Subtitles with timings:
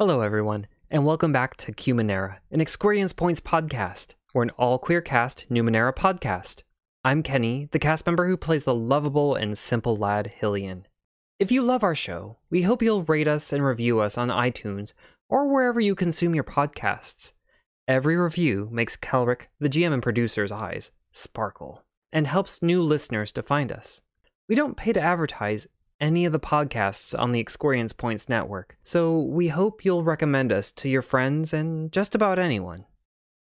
[0.00, 4.14] Hello, everyone, and welcome back to Cumanera, an Experience Points podcast.
[4.32, 6.62] We're an all queer cast Numenera podcast.
[7.04, 10.84] I'm Kenny, the cast member who plays the lovable and simple lad Hillian.
[11.38, 14.94] If you love our show, we hope you'll rate us and review us on iTunes
[15.28, 17.34] or wherever you consume your podcasts.
[17.86, 23.42] Every review makes Kelric, the GM and producer's eyes, sparkle and helps new listeners to
[23.42, 24.00] find us.
[24.48, 25.66] We don't pay to advertise
[26.00, 30.72] any of the podcasts on the Experience Points network, so we hope you'll recommend us
[30.72, 32.86] to your friends and just about anyone.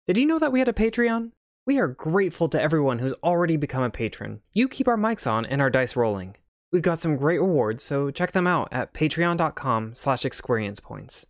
[0.07, 1.31] Did you know that we had a Patreon?
[1.65, 4.41] We are grateful to everyone who's already become a patron.
[4.53, 6.35] You keep our mics on and our dice rolling.
[6.71, 11.25] We've got some great rewards, so check them out at patreon.com slash experiencepoints.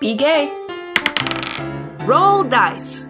[0.00, 0.50] Be gay.
[2.04, 3.04] Roll dice.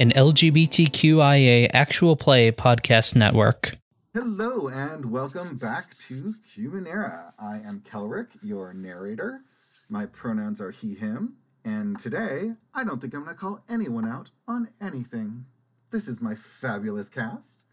[0.00, 3.77] An LGBTQIA actual play podcast network.
[4.20, 7.32] Hello and welcome back to Humanera.
[7.38, 9.42] I am Kelric, your narrator.
[9.88, 14.08] My pronouns are he, him, and today I don't think I'm going to call anyone
[14.08, 15.46] out on anything.
[15.92, 17.66] This is my fabulous cast.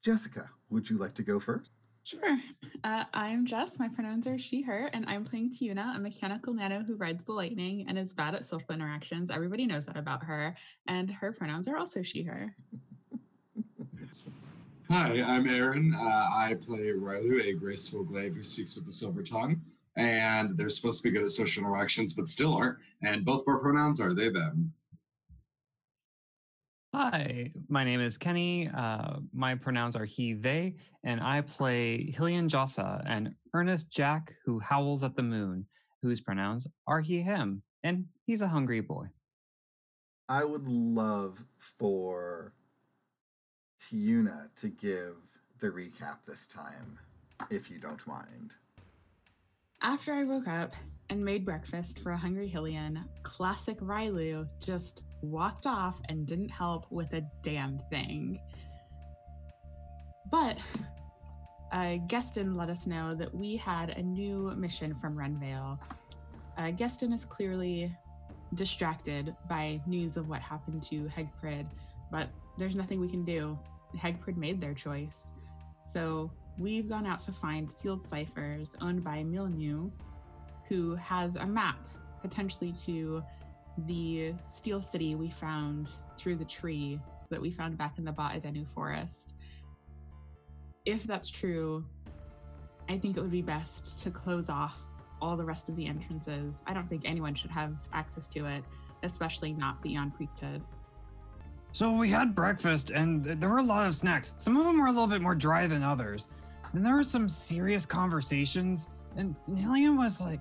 [0.00, 1.72] Jessica, would you like to go first?
[2.02, 2.38] Sure.
[2.82, 3.78] Uh, I'm Jess.
[3.78, 7.32] My pronouns are she, her, and I'm playing Tiuna, a mechanical nano who rides the
[7.32, 9.28] lightning and is bad at social interactions.
[9.28, 10.56] Everybody knows that about her,
[10.88, 12.56] and her pronouns are also she, her.
[14.90, 15.94] Hi, I'm Aaron.
[15.94, 19.62] Uh, I play Rylu, a graceful glaive who speaks with the silver tongue.
[19.96, 22.78] And they're supposed to be good at social interactions, but still aren't.
[23.02, 24.74] And both of our pronouns are they, them.
[26.94, 28.68] Hi, my name is Kenny.
[28.68, 34.60] Uh, my pronouns are he, they, and I play Hillian Jossa, an earnest Jack who
[34.60, 35.66] howls at the moon,
[36.02, 39.06] whose pronouns are he, him, and he's a hungry boy.
[40.28, 42.52] I would love for
[43.84, 45.16] Tiuna to give
[45.60, 46.98] the recap this time,
[47.50, 48.54] if you don't mind.
[49.82, 50.72] After I woke up
[51.10, 56.90] and made breakfast for a hungry Hillian, classic Rylu just walked off and didn't help
[56.90, 58.40] with a damn thing.
[60.30, 60.58] But
[61.70, 65.78] uh, Geston let us know that we had a new mission from Renvale.
[66.56, 67.94] Uh, Geston is clearly
[68.54, 71.66] distracted by news of what happened to Hegprid,
[72.10, 73.58] but there's nothing we can do.
[73.96, 75.28] Hegprid made their choice.
[75.86, 79.90] So we've gone out to find sealed ciphers owned by Milnew,
[80.68, 81.78] who has a map
[82.22, 83.22] potentially to
[83.86, 87.00] the steel city we found through the tree
[87.30, 89.34] that we found back in the Ba'adenu forest.
[90.84, 91.84] If that's true,
[92.88, 94.76] I think it would be best to close off
[95.20, 96.62] all the rest of the entrances.
[96.66, 98.62] I don't think anyone should have access to it,
[99.02, 100.62] especially not beyond priesthood.
[101.74, 104.34] So we had breakfast, and there were a lot of snacks.
[104.38, 106.28] Some of them were a little bit more dry than others.
[106.72, 110.40] Then there were some serious conversations, and Hillian was like,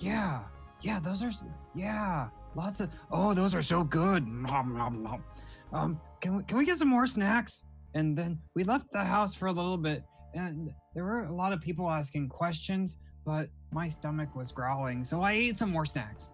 [0.00, 0.42] "Yeah,
[0.80, 1.30] yeah, those are,
[1.76, 2.90] yeah, lots of.
[3.12, 4.26] Oh, those are so good.
[4.26, 5.24] Nom, nom, nom.
[5.72, 7.64] Um, can we can we get some more snacks?"
[7.94, 10.02] And then we left the house for a little bit,
[10.34, 15.22] and there were a lot of people asking questions, but my stomach was growling, so
[15.22, 16.32] I ate some more snacks.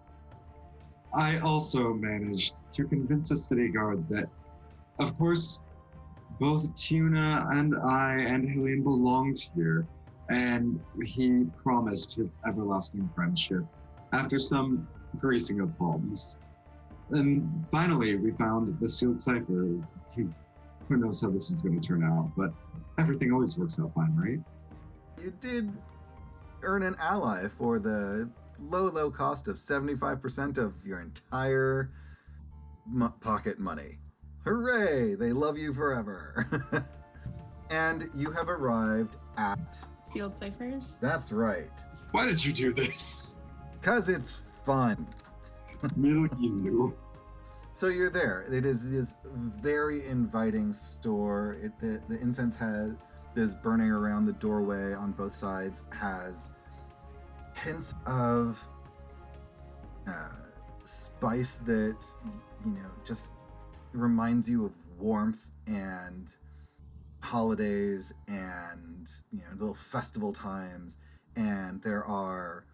[1.13, 4.29] I also managed to convince a city guard that,
[4.99, 5.61] of course,
[6.39, 9.85] both Tuna and I and Helene belonged here,
[10.29, 13.65] and he promised his everlasting friendship
[14.13, 16.39] after some greasing of palms.
[17.09, 19.67] And finally, we found the sealed cipher.
[20.15, 22.53] Who knows how this is going to turn out, but
[22.97, 24.39] everything always works out fine, right?
[25.21, 25.71] You did
[26.63, 28.29] earn an ally for the
[28.61, 31.91] low, low cost of 75% of your entire
[32.87, 33.99] m- pocket money.
[34.43, 35.15] Hooray!
[35.15, 36.47] They love you forever.
[37.69, 39.85] and you have arrived at.
[40.03, 40.97] Sealed ciphers?
[41.01, 41.71] That's right.
[42.11, 43.37] Why did you do this?
[43.79, 45.07] Because it's fun.
[45.95, 46.95] Middle you knew.
[47.73, 48.45] So you're there.
[48.51, 51.57] It is this very inviting store.
[51.61, 52.91] It, the, the incense has
[53.35, 56.49] is burning around the doorway on both sides has
[57.55, 58.65] hints of
[60.07, 60.29] uh,
[60.83, 62.05] spice that
[62.65, 63.31] you know just
[63.93, 66.33] reminds you of warmth and
[67.19, 70.97] holidays and you know little festival times.
[71.35, 72.65] And there are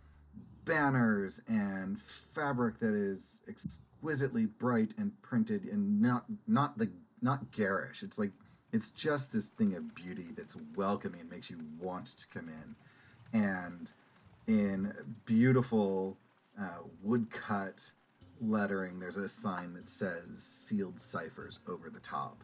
[0.66, 6.90] banners and fabric that is exquisitely bright and printed and not not the
[7.22, 8.04] not garish.
[8.04, 8.32] It's like
[8.74, 12.76] it's just this thing of beauty that's welcoming and makes you want to come in.
[13.40, 13.92] And
[14.48, 14.94] in
[15.26, 16.18] beautiful
[16.60, 17.92] uh, woodcut
[18.40, 22.44] lettering there's a sign that says sealed ciphers over the top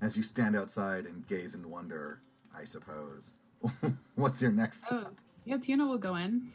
[0.00, 2.20] as you stand outside and gaze in wonder
[2.56, 3.34] i suppose
[4.14, 5.08] what's your next Oh,
[5.44, 6.52] yeah, Tina will go in.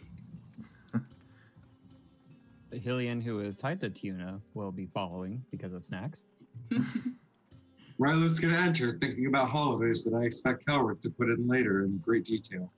[2.74, 6.24] Hillian, who is tied to Tuna, will be following because of snacks.
[8.00, 11.98] Rylu's gonna enter, thinking about holidays that I expect Kelric to put in later in
[11.98, 12.72] great detail.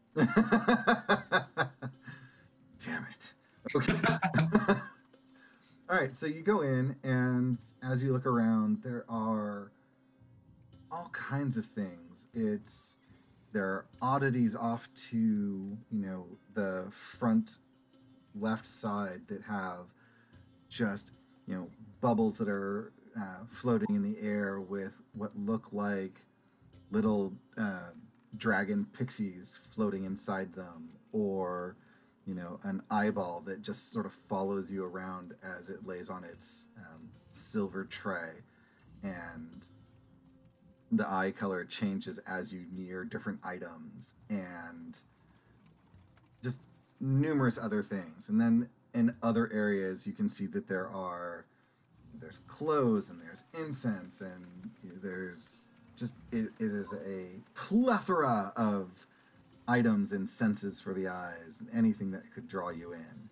[5.89, 9.71] All right, so you go in, and as you look around, there are
[10.92, 12.27] all kinds of things.
[12.33, 12.98] It's
[13.51, 17.60] there are oddities off to you know the front
[18.39, 19.86] left side that have
[20.68, 21.12] just
[21.48, 21.68] you know
[22.01, 26.21] bubbles that are uh, floating in the air with what look like
[26.92, 27.89] little uh,
[28.38, 31.75] dragon pixies floating inside them, or
[32.30, 36.24] you know an eyeball that just sort of follows you around as it lays on
[36.24, 38.34] its um, silver tray,
[39.02, 39.68] and
[40.92, 45.00] the eye color changes as you near different items, and
[46.44, 46.68] just
[47.00, 48.30] numerous other things.
[48.30, 51.46] And then in other areas, you can see that there are
[52.20, 54.70] there's clothes and there's incense and
[55.02, 59.08] there's just it, it is a plethora of
[59.69, 63.30] items and senses for the eyes and anything that could draw you in.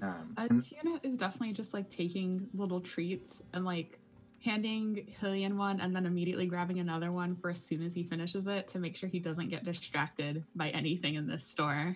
[0.00, 3.98] Um, Uh, and- Tiana is definitely just like taking little treats and like
[4.40, 8.46] handing Hillian one and then immediately grabbing another one for as soon as he finishes
[8.46, 11.94] it to make sure he doesn't get distracted by anything in this store.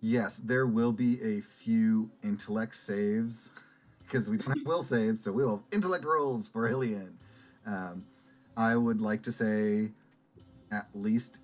[0.00, 3.50] Yes, there will be a few intellect saves
[4.04, 7.18] because we don't have will saves, so we will have intellect rolls for Hillian.
[7.66, 8.04] Um,
[8.56, 9.90] I would like to say
[10.70, 11.40] at least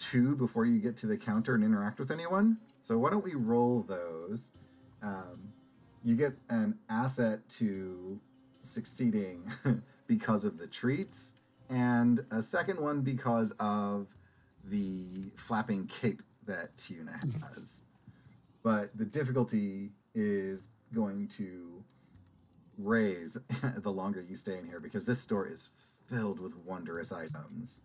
[0.00, 2.56] two before you get to the counter and interact with anyone.
[2.82, 4.50] So why don't we roll those?
[5.02, 5.52] Um,
[6.02, 8.18] you get an asset to
[8.62, 9.44] succeeding
[10.06, 11.34] because of the treats,
[11.68, 14.08] and a second one because of
[14.64, 17.20] the flapping cape that Tuna
[17.54, 17.82] has.
[18.62, 21.84] but the difficulty is going to
[22.78, 23.36] raise
[23.76, 25.70] the longer you stay in here because this store is
[26.08, 27.80] filled with wondrous items.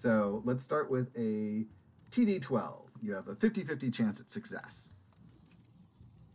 [0.00, 1.64] So let's start with a
[2.10, 2.74] TD12.
[3.00, 4.92] You have a 50 50 chance at success.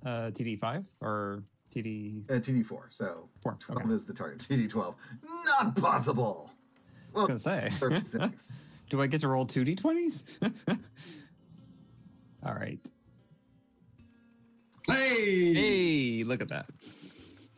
[0.04, 1.44] Uh, TD5 or
[1.76, 2.32] TD4?
[2.32, 2.80] Uh, TD4.
[2.90, 3.58] So Four.
[3.60, 3.94] 12 Okay.
[3.94, 4.40] is the target.
[4.40, 4.96] TD12.
[5.46, 6.50] Not possible.
[6.50, 6.54] I
[7.14, 7.70] was Well, gonna say.
[7.74, 8.56] 36.
[8.90, 10.24] Do I get to roll two d20s?
[12.44, 12.80] All right.
[14.88, 15.54] Hey!
[15.54, 16.66] Hey, look at that.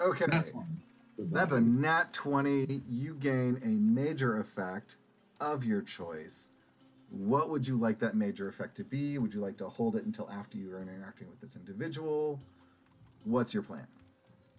[0.02, 0.26] Okay.
[0.28, 0.82] That's one.
[1.18, 2.82] That's a nat 20.
[2.90, 4.98] You gain a major effect
[5.44, 6.52] of your choice.
[7.10, 9.18] What would you like that major effect to be?
[9.18, 12.40] Would you like to hold it until after you are interacting with this individual?
[13.26, 13.86] What's your plan?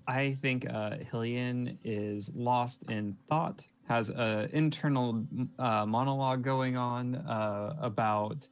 [0.06, 5.26] I think uh, Hillian is lost in thought, has an internal
[5.58, 8.46] uh, monologue going on uh, about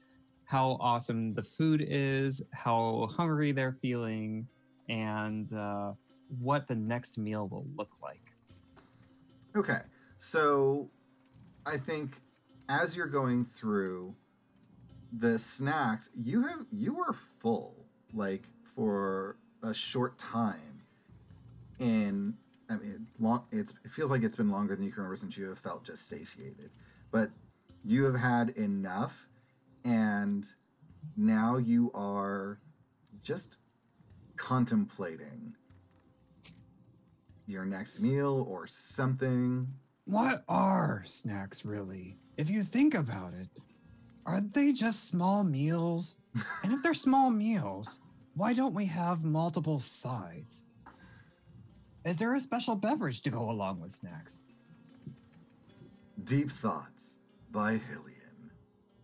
[0.45, 4.49] how awesome the food is, how hungry they're feeling,
[4.89, 5.93] and uh,
[6.41, 8.33] what the next meal will look like.
[9.55, 9.81] Okay.
[10.19, 10.89] So
[11.65, 12.21] I think
[12.69, 14.15] as you're going through
[15.13, 20.83] the snacks, you have you were full like for a short time.
[21.79, 22.35] And
[22.69, 25.37] I mean, long it's it feels like it's been longer than you can remember since
[25.37, 26.71] you have felt just satiated.
[27.11, 27.31] But
[27.85, 29.29] you have had enough
[29.85, 30.47] and
[31.17, 32.59] now you are
[33.23, 33.59] just
[34.37, 35.55] contemplating
[37.47, 39.69] your next meal or something
[40.05, 42.19] What are snacks really?
[42.37, 43.49] If you think about it,
[44.27, 46.17] are they just small meals?
[46.65, 48.01] and if they're small meals,
[48.35, 50.65] why don't we have multiple sides?
[52.05, 54.43] Is there a special beverage to go along with snacks?
[56.25, 57.19] Deep Thoughts
[57.53, 58.51] by Hillian.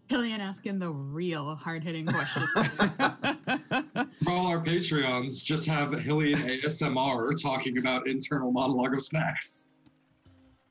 [0.08, 2.42] Hillian asking the real hard hitting question.
[2.56, 9.68] For all our Patreons, just have Hillian ASMR talking about internal monologue of snacks.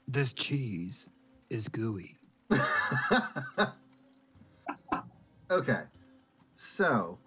[0.07, 1.09] This cheese
[1.49, 2.15] is gooey.
[5.51, 5.81] okay,
[6.55, 7.17] so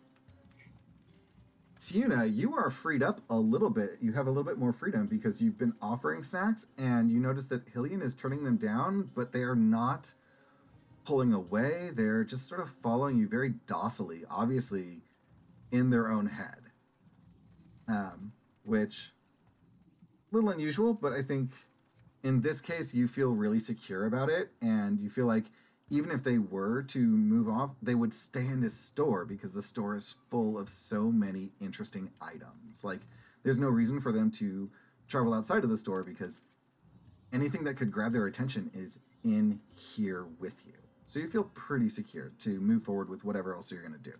[1.78, 3.98] Tuna, you are freed up a little bit.
[4.00, 7.46] You have a little bit more freedom because you've been offering snacks, and you notice
[7.46, 10.12] that Hillian is turning them down, but they are not
[11.04, 11.90] pulling away.
[11.94, 15.00] They're just sort of following you very docilely, obviously
[15.72, 16.58] in their own head.
[17.88, 18.32] Um,
[18.64, 19.12] which
[20.30, 21.50] a little unusual, but I think
[22.22, 25.44] in this case you feel really secure about it, and you feel like
[25.90, 29.62] even if they were to move off, they would stay in this store because the
[29.62, 32.84] store is full of so many interesting items.
[32.84, 33.00] Like,
[33.42, 34.70] there's no reason for them to
[35.08, 36.42] travel outside of the store because
[37.32, 40.74] anything that could grab their attention is in here with you.
[41.06, 44.16] So you feel pretty secure to move forward with whatever else you're going to do.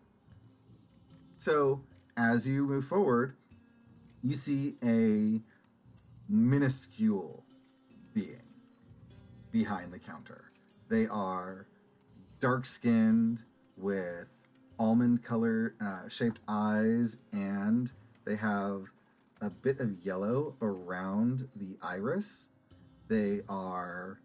[1.38, 1.82] So,
[2.16, 3.36] as you move forward,
[4.22, 5.40] you see a
[6.28, 7.44] minuscule
[8.14, 8.42] being
[9.50, 10.50] behind the counter.
[10.88, 11.66] They are
[12.38, 13.42] dark skinned
[13.76, 14.26] with
[14.78, 17.90] almond color uh, shaped eyes, and
[18.24, 18.84] they have
[19.40, 22.48] a bit of yellow around the iris.
[23.08, 24.20] They are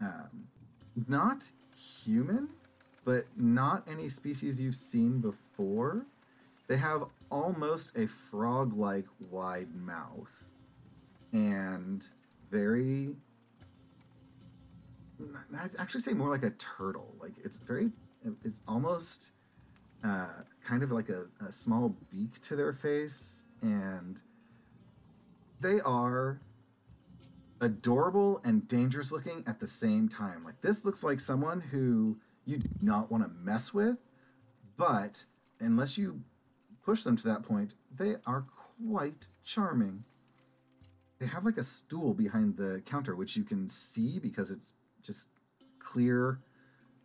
[0.00, 0.48] um,
[1.08, 2.48] not human,
[3.04, 6.06] but not any species you've seen before.
[6.68, 10.48] They have almost a frog like wide mouth
[11.32, 12.06] and
[12.50, 13.16] very
[15.58, 17.14] I'd actually say more like a turtle.
[17.20, 17.90] Like it's very,
[18.44, 19.32] it's almost
[20.04, 20.28] uh,
[20.62, 24.20] kind of like a, a small beak to their face, and
[25.60, 26.40] they are
[27.60, 30.44] adorable and dangerous looking at the same time.
[30.44, 32.16] Like this looks like someone who
[32.46, 33.98] you do not want to mess with,
[34.76, 35.24] but
[35.60, 36.22] unless you
[36.82, 38.46] push them to that point, they are
[38.88, 40.04] quite charming.
[41.20, 44.72] They have like a stool behind the counter, which you can see because it's
[45.02, 45.28] just
[45.78, 46.40] clear,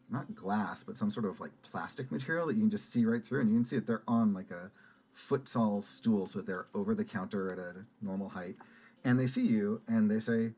[0.09, 3.23] not glass, but some sort of like plastic material that you can just see right
[3.23, 3.41] through.
[3.41, 4.71] And you can see that they're on like a
[5.11, 8.55] foot tall stool, so they're over the counter at a normal height.
[9.03, 10.53] And they see you and they say,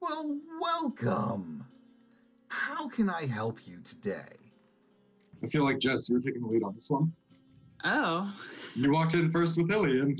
[0.00, 1.64] Well, welcome.
[2.48, 4.36] How can I help you today?
[5.44, 7.12] I feel like Jess, you're taking the lead on this one.
[7.84, 8.34] Oh,
[8.74, 10.18] You walked in first with Hillian.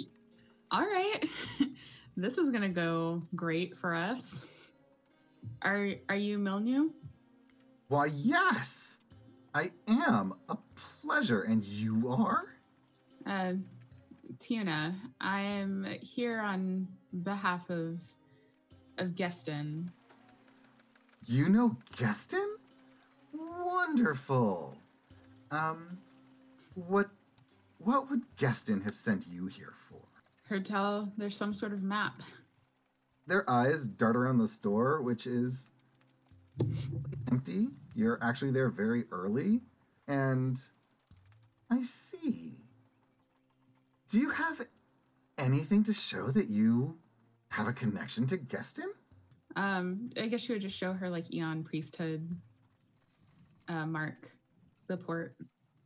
[0.71, 1.19] all right.
[2.17, 4.45] this is gonna go great for us.
[5.63, 6.91] Are are you Milnew?
[7.89, 8.99] Why, yes,
[9.55, 10.35] I am.
[10.49, 11.43] A pleasure.
[11.43, 12.45] And you are?
[13.27, 13.55] Uh,
[14.39, 16.87] Tiana, I am here on
[17.23, 18.01] behalf of
[18.99, 19.89] of Geston.
[21.27, 22.55] You know Geston?
[23.33, 24.77] Wonderful.
[25.51, 25.99] Um,
[26.75, 27.11] what
[27.79, 30.10] what would Geston have sent you here for?
[30.51, 32.23] Heard tell there's some sort of map.
[33.29, 35.71] Their eyes dart around the store, which is
[37.31, 37.69] empty.
[37.95, 39.61] You're actually there very early,
[40.09, 40.61] and
[41.71, 42.57] I see.
[44.09, 44.67] Do you have
[45.39, 46.99] anything to show that you
[47.51, 48.89] have a connection to Geston?
[49.55, 52.29] Um, I guess she would just show her like Aeon priesthood
[53.69, 54.33] uh, mark,
[54.89, 55.37] the port.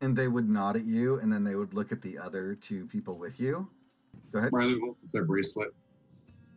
[0.00, 2.86] And they would nod at you, and then they would look at the other two
[2.86, 3.68] people with you.
[4.34, 4.52] Go ahead.
[4.52, 5.68] Riley holds up their bracelet.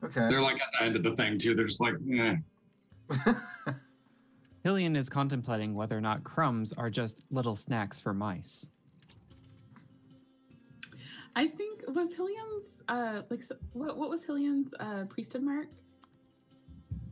[0.03, 0.27] Okay.
[0.29, 1.53] They're like at the end of the thing too.
[1.53, 2.35] They're just like, eh.
[4.65, 8.67] Hillian is contemplating whether or not crumbs are just little snacks for mice.
[11.35, 13.43] I think was Hillian's uh like
[13.73, 15.67] what what was Hillian's uh priesthood mark?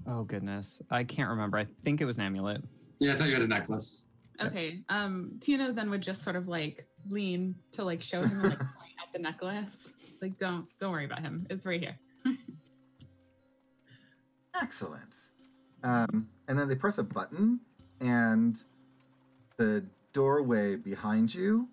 [0.07, 1.59] Oh goodness, I can't remember.
[1.59, 2.63] I think it was an amulet.
[2.99, 4.07] Yeah, I thought you had a necklace.
[4.41, 4.81] Okay.
[4.89, 8.61] Um Tina then would just sort of like lean to like show him like point
[8.61, 8.84] at
[9.15, 9.89] the necklace.
[10.21, 11.45] Like don't don't worry about him.
[11.49, 11.99] It's right here.
[14.61, 15.15] Excellent.
[15.83, 17.59] Um, and then they press a button,
[17.99, 18.63] and
[19.57, 21.67] the doorway behind you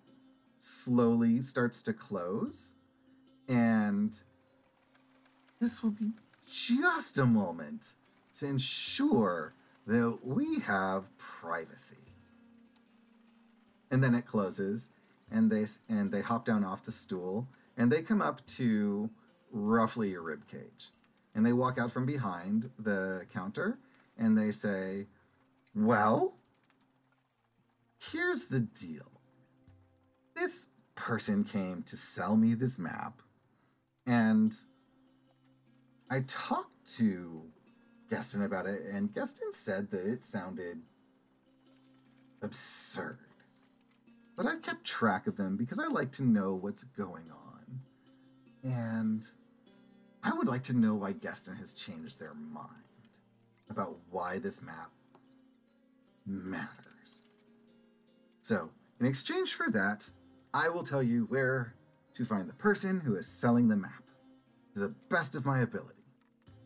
[0.59, 2.73] slowly starts to close.
[3.47, 4.19] And
[5.59, 6.11] this will be
[6.45, 7.93] just a moment
[8.39, 9.53] to ensure
[9.87, 11.95] that we have privacy.
[13.89, 14.89] And then it closes,
[15.33, 19.09] and they and they hop down off the stool, and they come up to
[19.51, 20.91] roughly your rib cage
[21.35, 23.79] and they walk out from behind the counter
[24.17, 25.07] and they say,
[25.75, 26.35] Well,
[28.11, 29.11] here's the deal.
[30.35, 33.21] This person came to sell me this map,
[34.05, 34.53] and
[36.09, 37.43] I talked to
[38.11, 40.81] Geston about it, and Geston said that it sounded
[42.41, 43.22] absurd.
[44.35, 47.79] But I kept track of them because I like to know what's going on.
[48.63, 49.27] And
[50.23, 52.69] I would like to know why Geston has changed their mind
[53.69, 54.91] about why this map
[56.25, 57.25] matters.
[58.41, 60.09] So, in exchange for that,
[60.53, 61.75] I will tell you where
[62.13, 64.03] to find the person who is selling the map
[64.73, 66.03] to the best of my ability.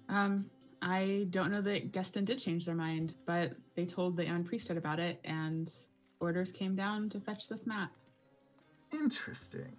[0.09, 0.49] Um
[0.81, 4.77] I don't know that Geston did change their mind, but they told the Aeon priesthood
[4.77, 5.73] about it and
[6.19, 7.91] orders came down to fetch this map.
[8.93, 9.75] Interesting.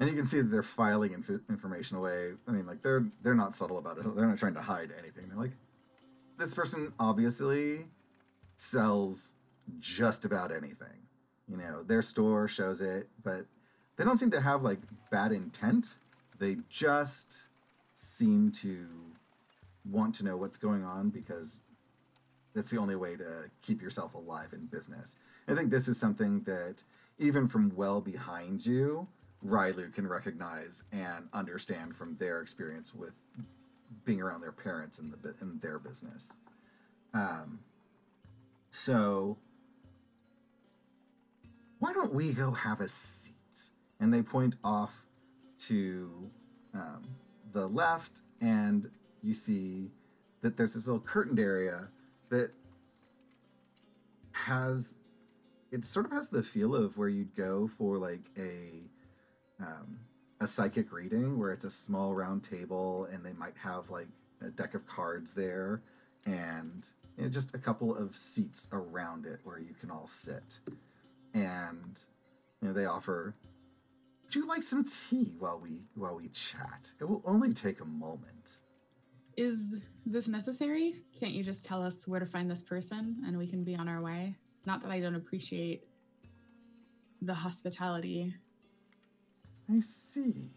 [0.00, 2.32] And you can see that they're filing inf- information away.
[2.46, 4.14] I mean, like they're they're not subtle about it.
[4.14, 5.28] They're not trying to hide anything.
[5.28, 5.56] They're like,
[6.38, 7.86] this person obviously
[8.56, 9.34] sells
[9.80, 11.06] just about anything.
[11.48, 13.46] You know, their store shows it, but
[13.96, 14.78] they don't seem to have like
[15.10, 15.96] bad intent.
[16.38, 17.46] They just
[17.94, 18.86] seem to
[19.84, 21.62] want to know what's going on because
[22.54, 25.16] that's the only way to keep yourself alive in business.
[25.48, 26.82] I think this is something that
[27.18, 29.08] even from well behind you
[29.44, 33.14] Rylu can recognize and understand from their experience with
[34.04, 36.36] being around their parents in the in their business.
[37.14, 37.60] Um,
[38.70, 39.38] so
[41.78, 43.34] why don't we go have a seat?
[44.00, 45.06] And they point off
[45.60, 46.30] to
[46.74, 47.02] um,
[47.52, 48.90] the left, and
[49.22, 49.90] you see
[50.42, 51.88] that there's this little curtained area
[52.28, 52.52] that
[54.32, 54.98] has
[55.70, 58.90] it sort of has the feel of where you'd go for like a
[59.60, 59.98] um,
[60.40, 64.06] a psychic reading where it's a small round table and they might have like
[64.40, 65.82] a deck of cards there
[66.26, 70.60] and you know, just a couple of seats around it where you can all sit
[71.34, 72.04] and
[72.62, 73.34] you know they offer
[74.24, 77.84] would you like some tea while we while we chat it will only take a
[77.84, 78.58] moment
[79.36, 80.96] Is this necessary?
[81.18, 83.88] Can't you just tell us where to find this person and we can be on
[83.88, 84.34] our way?
[84.68, 85.82] Not that I don't appreciate
[87.22, 88.34] the hospitality.
[89.74, 90.50] I see.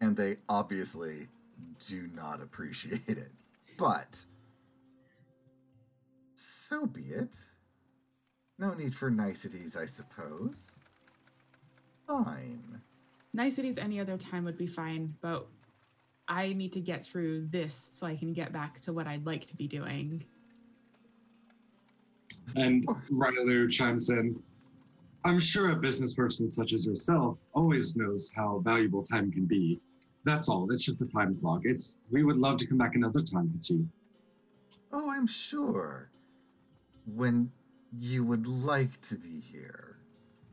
[0.00, 1.28] And they obviously
[1.86, 3.30] do not appreciate it.
[3.76, 4.24] But
[6.34, 7.38] so be it.
[8.58, 10.80] No need for niceties, I suppose.
[12.08, 12.80] Fine.
[13.32, 15.46] Niceties any other time would be fine, but
[16.26, 19.46] I need to get through this so I can get back to what I'd like
[19.46, 20.24] to be doing.
[22.56, 24.40] And Rylu chimes in.
[25.24, 29.80] I'm sure a business person such as yourself always knows how valuable time can be.
[30.24, 30.70] That's all.
[30.72, 31.62] It's just a time clock.
[31.64, 33.84] It's we would love to come back another time for tea.
[34.92, 36.10] Oh, I'm sure.
[37.14, 37.50] When
[37.98, 39.96] you would like to be here,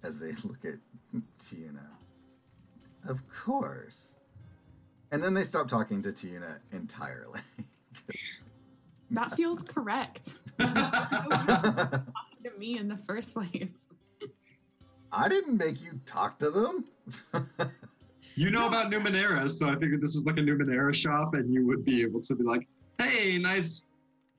[0.04, 0.80] as they look at
[1.40, 1.90] Tina.
[3.08, 4.20] Of course.
[5.12, 7.42] And then they stop talking to Tina entirely.
[9.12, 10.36] That feels correct.
[10.60, 12.04] to
[12.58, 13.88] me in the first place.
[15.12, 16.86] I didn't make you talk to them.
[18.38, 21.66] You know about Numenera, so I figured this was like a Numenera shop, and you
[21.68, 22.68] would be able to be like,
[22.98, 23.86] "Hey, nice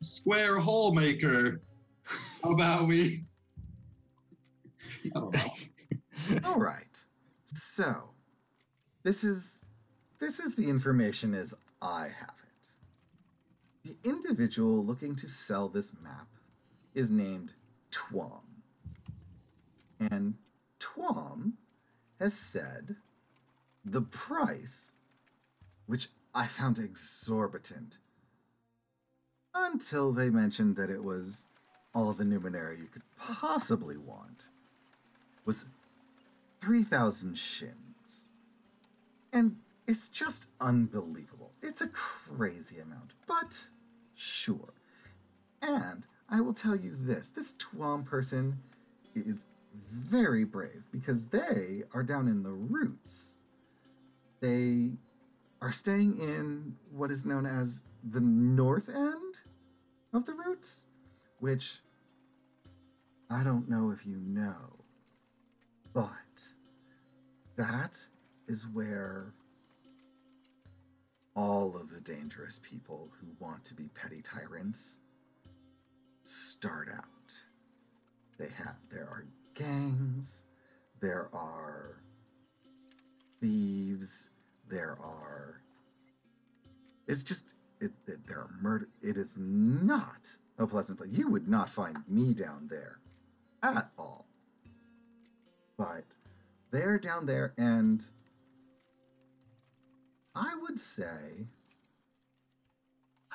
[0.03, 1.63] square hole maker.
[2.45, 3.25] How about we?"
[5.07, 6.41] I don't know.
[6.45, 7.03] All right.
[7.47, 8.11] So,
[9.03, 9.65] this is
[10.19, 12.46] this is the information as I have it.
[13.87, 16.27] The individual looking to sell this map
[16.93, 17.53] is named
[17.93, 18.41] Twom.
[20.01, 20.35] And
[20.81, 21.53] Twom
[22.19, 22.97] has said
[23.85, 24.91] the price,
[25.87, 27.99] which I found exorbitant,
[29.55, 31.47] until they mentioned that it was
[31.95, 34.49] all the Numenera you could possibly want,
[35.45, 35.67] was
[36.61, 38.31] 3,000 shins.
[39.33, 41.53] And it's just unbelievable.
[41.63, 43.69] It's a crazy amount, but
[44.17, 44.75] sure.
[45.63, 48.59] And I will tell you this this Twom person
[49.15, 49.47] is
[49.93, 53.37] very brave because they are down in the roots.
[54.41, 54.91] They
[55.61, 59.37] are staying in what is known as the north end
[60.13, 60.87] of the roots,
[61.41, 61.81] which
[63.31, 64.85] I don't know if you know,
[65.93, 66.09] but
[67.57, 67.99] that
[68.49, 69.33] is where
[71.37, 74.97] all of the dangerous people who want to be petty tyrants
[76.23, 77.35] start out.
[78.39, 80.45] They have there are gangs,
[81.01, 82.03] there are
[83.41, 84.31] thieves,
[84.69, 85.61] there are
[87.07, 91.11] it's just it, it there are murder it is not a pleasant place.
[91.13, 92.99] You would not find me down there
[93.63, 94.27] at all.
[95.77, 96.05] But
[96.71, 98.03] they're down there and
[100.37, 101.47] I would say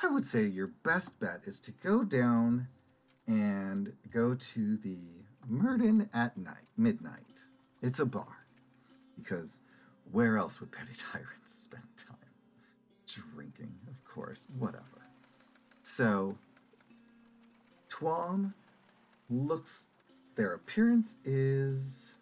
[0.03, 2.67] I would say your best bet is to go down
[3.27, 4.97] and go to the
[5.47, 7.43] Murden at night, midnight.
[7.81, 8.45] It's a bar.
[9.17, 9.59] Because
[10.11, 12.15] where else would petty tyrants spend time?
[13.07, 14.85] Drinking, of course, whatever.
[15.81, 16.37] So,
[17.89, 18.53] Twom
[19.29, 19.89] looks,
[20.35, 22.13] their appearance is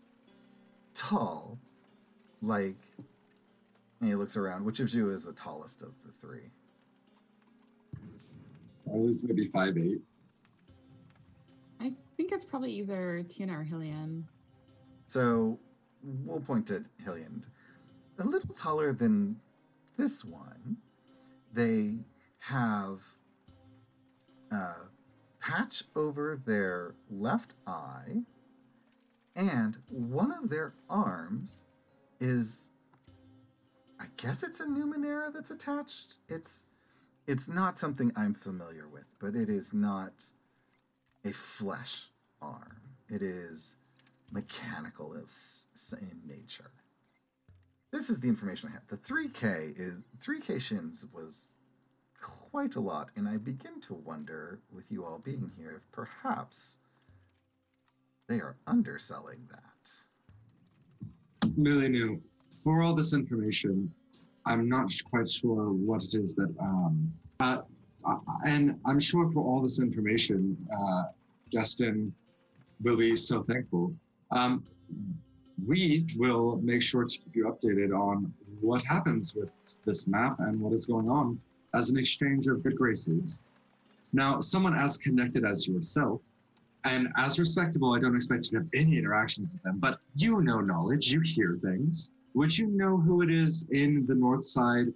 [0.94, 1.60] tall,
[2.42, 2.89] like,
[4.00, 4.66] and he looks around.
[4.66, 6.52] Which of you is the tallest of the three?
[8.88, 10.02] At least maybe five eight.
[11.80, 14.24] I think it's probably either Tina or Hillian.
[15.08, 15.60] So
[16.04, 17.44] we'll point at Hillian.
[18.20, 19.40] A little taller than
[19.98, 20.78] this one.
[21.54, 22.00] They
[22.40, 23.02] have
[24.52, 24.74] a
[25.40, 28.24] patch over their left eye,
[29.36, 31.64] and one of their arms
[32.20, 32.70] is
[34.00, 36.20] I guess it's a Numenera that's attached.
[36.30, 36.66] It's
[37.28, 40.24] it's not something I'm familiar with, but it is not
[41.26, 42.10] a flesh
[42.42, 42.82] arm.
[43.10, 43.76] It is
[44.32, 45.30] mechanical of
[46.00, 46.72] in nature.
[47.92, 48.88] this is the information I have.
[48.88, 51.58] The 3K is 3K shins was
[52.22, 56.78] quite a lot, and I begin to wonder, with you all being here, if perhaps
[58.28, 59.92] they are underselling that.
[61.58, 62.22] Milnew,
[62.64, 63.92] for all this information,
[64.46, 66.54] I'm not quite sure what it is that.
[66.60, 67.60] Um, uh,
[68.46, 71.04] and I'm sure for all this information, uh,
[71.54, 72.12] Geston
[72.82, 73.94] will be so thankful.
[74.32, 74.64] Um,
[75.66, 79.50] we will make sure to keep you updated on what happens with
[79.86, 81.40] this map and what is going on
[81.74, 83.44] as an exchange of good graces.
[84.14, 86.22] Now, someone as connected as yourself
[86.86, 90.42] and as respectable, I don't expect you to have any interactions with them, but you
[90.42, 92.12] know knowledge, you hear things.
[92.34, 94.88] Would you know who it is in the north side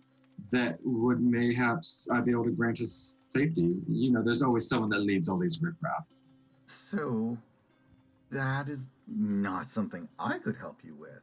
[0.52, 3.76] that would mayhaps uh, be able to grant us safety?
[3.89, 6.06] You know, there's always someone that leads all these riffraff.
[6.65, 7.38] So,
[8.32, 11.22] that is not something I could help you with.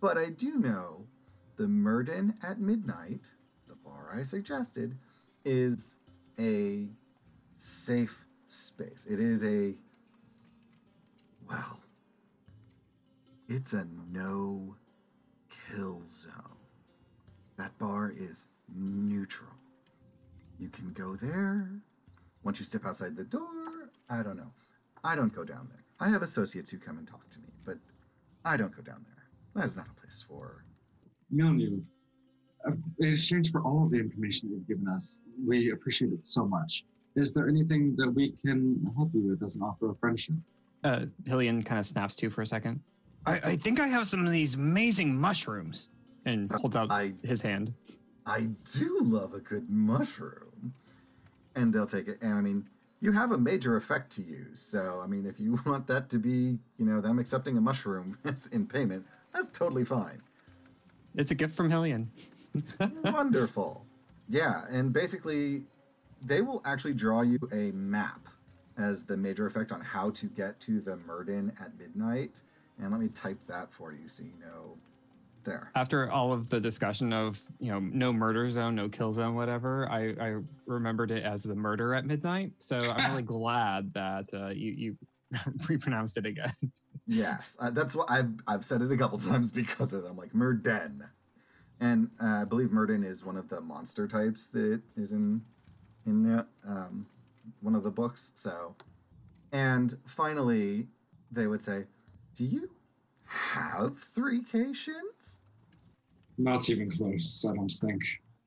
[0.00, 1.04] But I do know
[1.56, 3.20] the Murden at midnight,
[3.68, 4.96] the bar I suggested,
[5.44, 5.98] is
[6.38, 6.88] a
[7.54, 9.06] safe space.
[9.08, 9.74] It is a,
[11.48, 11.80] well,
[13.48, 14.76] it's a no
[16.10, 16.32] zone.
[17.56, 19.50] That bar is neutral.
[20.58, 21.70] You can go there.
[22.42, 24.52] Once you step outside the door, I don't know.
[25.04, 25.84] I don't go down there.
[26.00, 27.78] I have associates who come and talk to me, but
[28.44, 29.24] I don't go down there.
[29.54, 30.64] That's not a place for.
[31.34, 31.82] Milnew,
[32.66, 36.44] uh, in exchange for all of the information you've given us, we appreciate it so
[36.44, 36.84] much.
[37.16, 40.36] Is there anything that we can help you with as an offer of friendship?
[40.82, 42.80] Uh, Hillian kind of snaps to for a second
[43.26, 45.90] I, I think I have some of these amazing mushrooms.
[46.30, 47.74] And uh, holds out I his hand.
[48.26, 50.74] I do love a good mushroom.
[51.56, 52.18] And they'll take it.
[52.22, 52.64] And I mean,
[53.00, 54.60] you have a major effect to use.
[54.60, 58.18] So, I mean, if you want that to be, you know, them accepting a mushroom
[58.24, 60.22] as in payment, that's totally fine.
[61.16, 62.06] It's a gift from Hillian.
[63.04, 63.84] Wonderful.
[64.28, 64.62] Yeah.
[64.70, 65.64] And basically,
[66.22, 68.28] they will actually draw you a map
[68.78, 72.42] as the major effect on how to get to the Murden at midnight.
[72.78, 74.76] And let me type that for you so you know.
[75.44, 75.70] There.
[75.74, 79.88] After all of the discussion of you know no murder zone, no kill zone, whatever,
[79.90, 82.52] I, I remembered it as the murder at midnight.
[82.58, 84.96] So I'm really glad that uh, you you
[85.68, 86.54] repronounced it again.
[87.06, 90.08] Yes, uh, that's what I've I've said it a couple times because of it.
[90.08, 91.04] I'm like Murden,
[91.80, 95.42] and uh, I believe Murden is one of the monster types that is in
[96.06, 97.06] in the, um,
[97.60, 98.32] one of the books.
[98.34, 98.74] So,
[99.52, 100.88] and finally,
[101.30, 101.84] they would say,
[102.34, 102.70] "Do you
[103.30, 104.42] have three
[104.74, 105.38] shins?
[106.36, 108.02] Not even close, I don't think.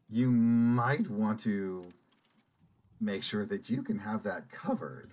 [0.09, 1.85] You might want to
[2.99, 5.11] make sure that you can have that covered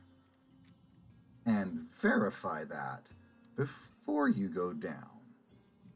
[1.47, 3.11] and verify that
[3.57, 5.09] before you go down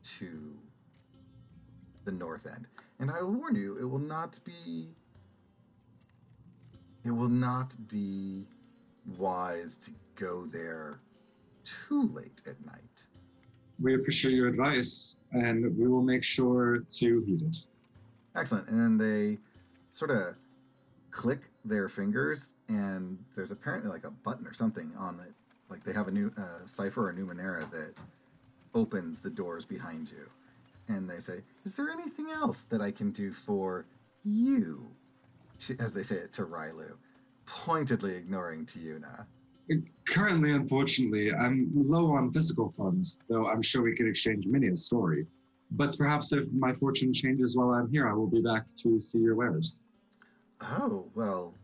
[0.02, 0.56] to
[2.04, 2.66] the north end.
[3.00, 4.88] And I will warn you, it will not be
[7.04, 8.46] it will not be
[9.18, 11.00] wise to go there
[11.62, 13.04] too late at night.
[13.80, 17.66] We appreciate your advice, and we will make sure to heed it.
[18.36, 18.68] Excellent.
[18.68, 19.38] And then they
[19.90, 20.36] sort of
[21.10, 25.32] click their fingers, and there's apparently like a button or something on it.
[25.70, 28.02] Like they have a new uh, cipher or numenera that
[28.74, 30.28] opens the doors behind you.
[30.88, 33.86] And they say, Is there anything else that I can do for
[34.24, 34.86] you?
[35.78, 36.92] As they say it to Rylu,
[37.46, 39.24] pointedly ignoring Tiuna.
[40.06, 44.76] Currently, unfortunately, I'm low on physical funds, though I'm sure we could exchange many a
[44.76, 45.26] story.
[45.70, 49.18] But perhaps if my fortune changes while I'm here, I will be back to see
[49.18, 49.84] your wares.
[50.60, 51.54] Oh, well,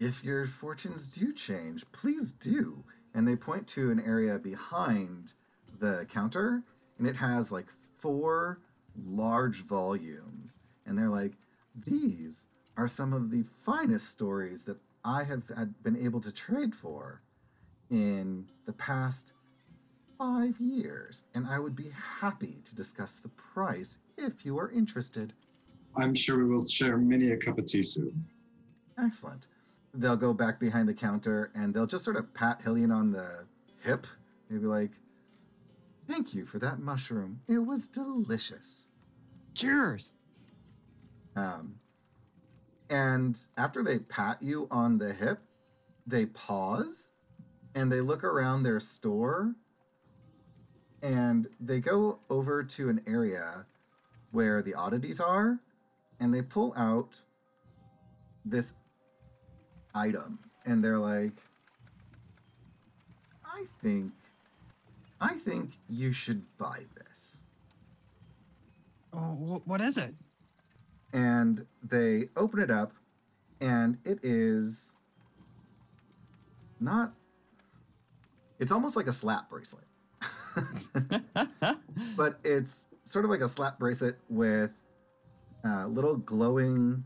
[0.00, 2.84] if your fortunes do change, please do.
[3.14, 5.32] And they point to an area behind
[5.78, 6.62] the counter,
[6.98, 8.60] and it has like four
[9.06, 10.58] large volumes.
[10.84, 11.34] And they're like,
[11.84, 15.42] these are some of the finest stories that I have
[15.82, 17.22] been able to trade for
[17.90, 19.32] in the past
[20.16, 21.24] five years.
[21.34, 25.32] And I would be happy to discuss the price if you are interested.
[25.96, 28.24] I'm sure we will share many a cup of tea soon.
[29.02, 29.48] Excellent.
[29.94, 33.44] They'll go back behind the counter and they'll just sort of pat Hillian on the
[33.82, 34.06] hip.
[34.50, 34.92] They'll like,
[36.08, 37.40] Thank you for that mushroom.
[37.48, 38.88] It was delicious.
[39.54, 40.14] Cheers.
[41.36, 41.74] Um,
[42.88, 45.40] and after they pat you on the hip,
[46.06, 47.10] they pause
[47.78, 49.54] and they look around their store
[51.00, 53.64] and they go over to an area
[54.32, 55.60] where the oddities are
[56.18, 57.20] and they pull out
[58.44, 58.74] this
[59.94, 61.40] item and they're like
[63.44, 64.12] I think
[65.20, 67.42] I think you should buy this.
[69.12, 70.14] Oh, wh- what is it?
[71.14, 72.92] and they open it up
[73.62, 74.96] and it is
[76.80, 77.14] not
[78.58, 79.84] it's almost like a slap bracelet
[82.16, 84.70] but it's sort of like a slap bracelet with
[85.64, 87.04] uh, little glowing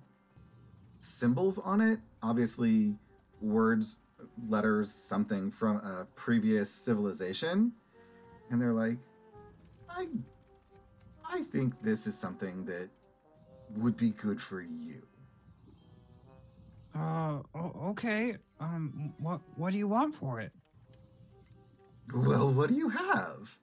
[1.01, 2.95] symbols on it obviously
[3.41, 3.99] words
[4.49, 7.73] letters something from a previous civilization
[8.51, 8.97] and they're like
[9.91, 10.07] i
[11.25, 12.89] i think this is something that
[13.77, 15.03] would be good for you
[16.95, 18.37] Uh, okay.
[18.61, 20.53] Um, what what do you want for it?
[22.15, 23.59] Well what do you have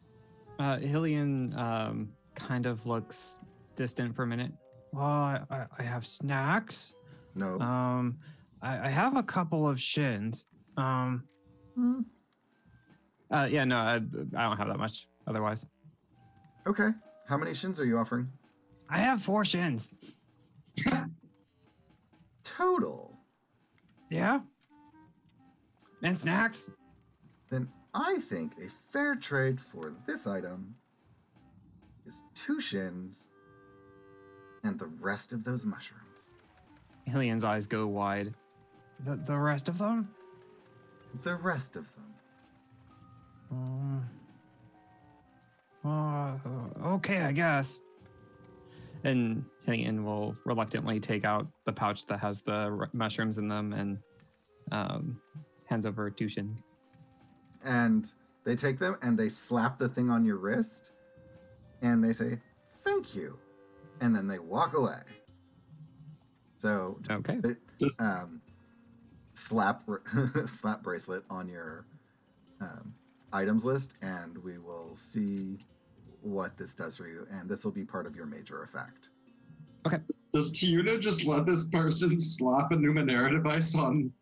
[0.59, 3.39] Uh, Hillian um, kind of looks
[3.75, 4.51] distant for a minute.
[4.91, 6.93] Well, I, I, I have snacks.
[7.35, 8.17] no Um,
[8.61, 10.45] I, I have a couple of shins.
[10.77, 11.23] Um,
[11.75, 12.01] Hmm.
[13.31, 15.07] Uh, yeah, no, I, I don't have that much.
[15.27, 15.65] Otherwise,
[16.67, 16.89] okay
[17.27, 18.27] how many shins are you offering
[18.89, 19.93] I have four shins.
[22.43, 23.17] total
[24.09, 24.39] Yeah.
[26.03, 26.69] And snacks.
[27.51, 30.75] then I think a fair trade for this item
[32.05, 33.31] is two shins
[34.63, 36.35] and the rest of those mushrooms.
[37.07, 38.33] Hillian's eyes go wide.
[39.05, 40.09] The the rest of them.
[41.23, 42.13] The rest of them.
[43.51, 44.05] Um.
[45.83, 46.37] Uh,
[46.83, 47.81] okay, I guess.
[49.05, 53.71] And Hillian will reluctantly take out the pouch that has the r- mushrooms in them
[53.71, 53.97] and
[54.73, 55.21] um,
[55.67, 56.67] hands over two shins.
[57.63, 58.11] And
[58.43, 60.93] they take them and they slap the thing on your wrist
[61.81, 62.39] and they say,
[62.83, 63.37] Thank you.
[64.01, 65.01] And then they walk away.
[66.57, 67.39] So, Okay.
[67.79, 68.41] Just um,
[69.33, 69.83] slap
[70.45, 71.85] slap bracelet on your
[72.61, 72.93] um,
[73.31, 75.65] items list, and we will see
[76.21, 77.25] what this does for you.
[77.31, 79.09] And this will be part of your major effect.
[79.87, 79.99] Okay.
[80.33, 84.11] Does Tiuna just let this person slap a Numenera device on?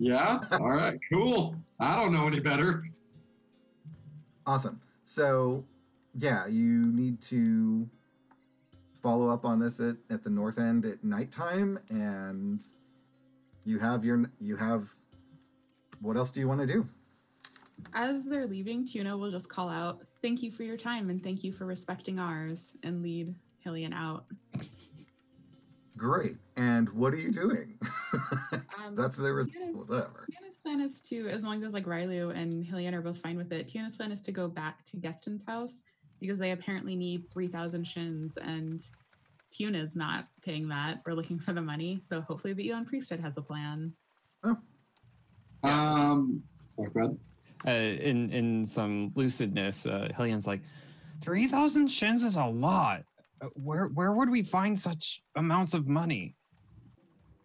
[0.00, 0.38] Yeah.
[0.52, 1.00] All right.
[1.10, 1.56] Cool.
[1.78, 2.84] I don't know any better.
[4.46, 4.80] Awesome.
[5.06, 5.64] So,
[6.18, 7.88] yeah, you need to
[8.92, 12.64] follow up on this at, at the north end at nighttime, and
[13.64, 14.88] you have your you have.
[16.00, 16.86] What else do you want to do?
[17.94, 21.44] As they're leaving, Tuna will just call out, Thank you for your time and thank
[21.44, 23.34] you for respecting ours, and lead
[23.64, 24.24] Hillian out.
[25.96, 26.36] Great.
[26.56, 27.78] And what are you doing?
[28.86, 30.26] Um, That's the res- Tiana's- whatever.
[30.30, 33.50] Tiana's plan is to, as long as like Rylu and Hillian are both fine with
[33.50, 35.82] it, Tiana's plan is to go back to Geston's house
[36.20, 38.82] because they apparently need 3,000 shins and
[39.50, 41.98] Tiana's not paying that or looking for the money.
[42.06, 43.92] So hopefully the Aeon Priesthood has a plan.
[45.62, 46.42] Um.
[46.78, 47.18] Oh, go ahead.
[47.66, 47.70] Uh,
[48.02, 50.60] in in some lucidness, uh, Hillian's like,
[51.22, 53.04] Three thousand shins is a lot.
[53.54, 56.36] Where where would we find such amounts of money?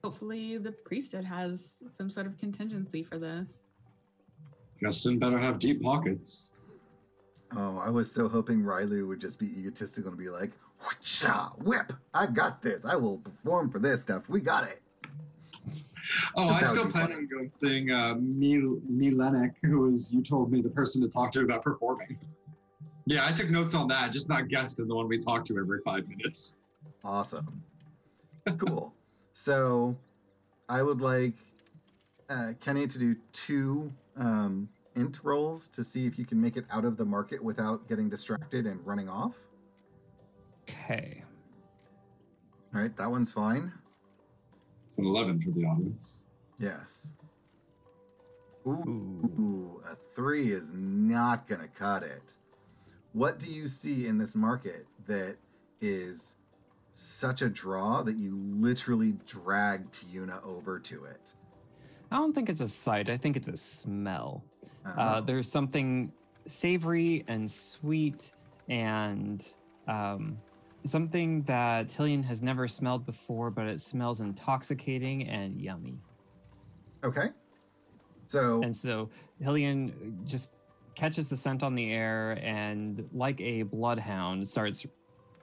[0.04, 3.72] Hopefully the priesthood has some sort of contingency for this.
[4.82, 6.56] Geston better have deep pockets.
[7.56, 11.92] Oh, I was so hoping Riley would just be egotistical and be like, Whatcha, whip!
[12.14, 12.86] I got this.
[12.86, 14.30] I will perform for this stuff.
[14.30, 14.82] We got it.
[16.36, 20.24] Oh, I would still be plan on going seeing uh, Mil- Milenik, who was you
[20.24, 22.18] told me the person to talk to about performing.
[23.10, 25.80] Yeah, I took notes on that, just not Gaston, the one we talk to every
[25.80, 26.58] five minutes.
[27.04, 27.64] Awesome.
[28.60, 28.94] cool.
[29.34, 29.98] So
[30.70, 31.34] I would like
[32.30, 36.66] uh, Kenny to do two um, int rolls to see if you can make it
[36.70, 39.34] out of the market without getting distracted and running off.
[40.70, 41.24] okay.
[42.76, 43.74] All right, that one's fine.
[44.86, 46.30] It's an 11 for the audience.
[46.60, 47.14] Yes.
[48.68, 49.42] Ooh, Ooh.
[49.42, 52.38] ooh, a three is not going to cut it.
[53.14, 55.38] What do you see in this market that
[55.82, 56.36] is
[56.94, 61.34] such a draw that you literally drag Tiuna over to it?
[62.12, 63.10] I don't think it's a sight.
[63.10, 64.44] I think it's a smell.
[64.86, 66.12] Uh, Uh, there's something
[66.46, 68.34] savory and sweet
[68.68, 69.48] and
[69.88, 70.38] um,
[70.86, 76.00] something that Hillian has never smelled before, but it smells intoxicating and yummy.
[77.04, 77.30] okay.
[78.28, 79.10] So, And so
[79.42, 80.50] Hillian just
[81.00, 84.86] catches the scent on the air and, like a bloodhound, starts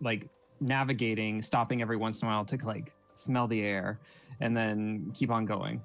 [0.03, 0.29] like
[0.61, 3.99] navigating, stopping every once in a while to like smell the air
[4.40, 5.81] and then keep on going.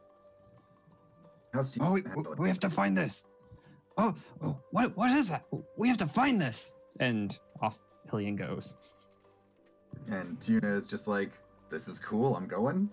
[1.53, 2.03] how's Oh, we,
[2.37, 3.27] we have to find this.
[3.97, 5.45] Oh, oh, what what is that?
[5.77, 6.75] We have to find this.
[6.99, 7.79] And off
[8.09, 8.75] Hillian goes.
[10.09, 11.31] And Tiuna is just like,
[11.69, 12.89] this is cool, I'm going.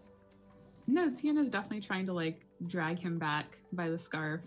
[0.87, 4.41] No, Tiana's definitely trying to like drag him back by the scarf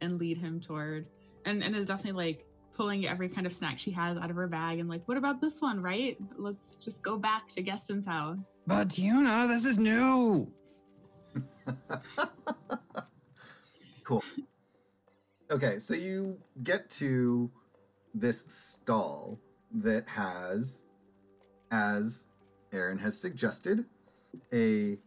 [0.00, 1.06] and lead him toward
[1.44, 4.48] and, and is definitely like pulling every kind of snack she has out of her
[4.48, 6.16] bag and like, what about this one, right?
[6.36, 8.62] Let's just go back to Geston's house.
[8.66, 10.50] But you know, this is new.
[14.04, 14.22] cool.
[15.50, 17.50] Okay, so you get to
[18.14, 19.38] this stall
[19.72, 20.82] that has,
[21.70, 22.26] as
[22.72, 23.84] Aaron has suggested,
[24.52, 24.98] a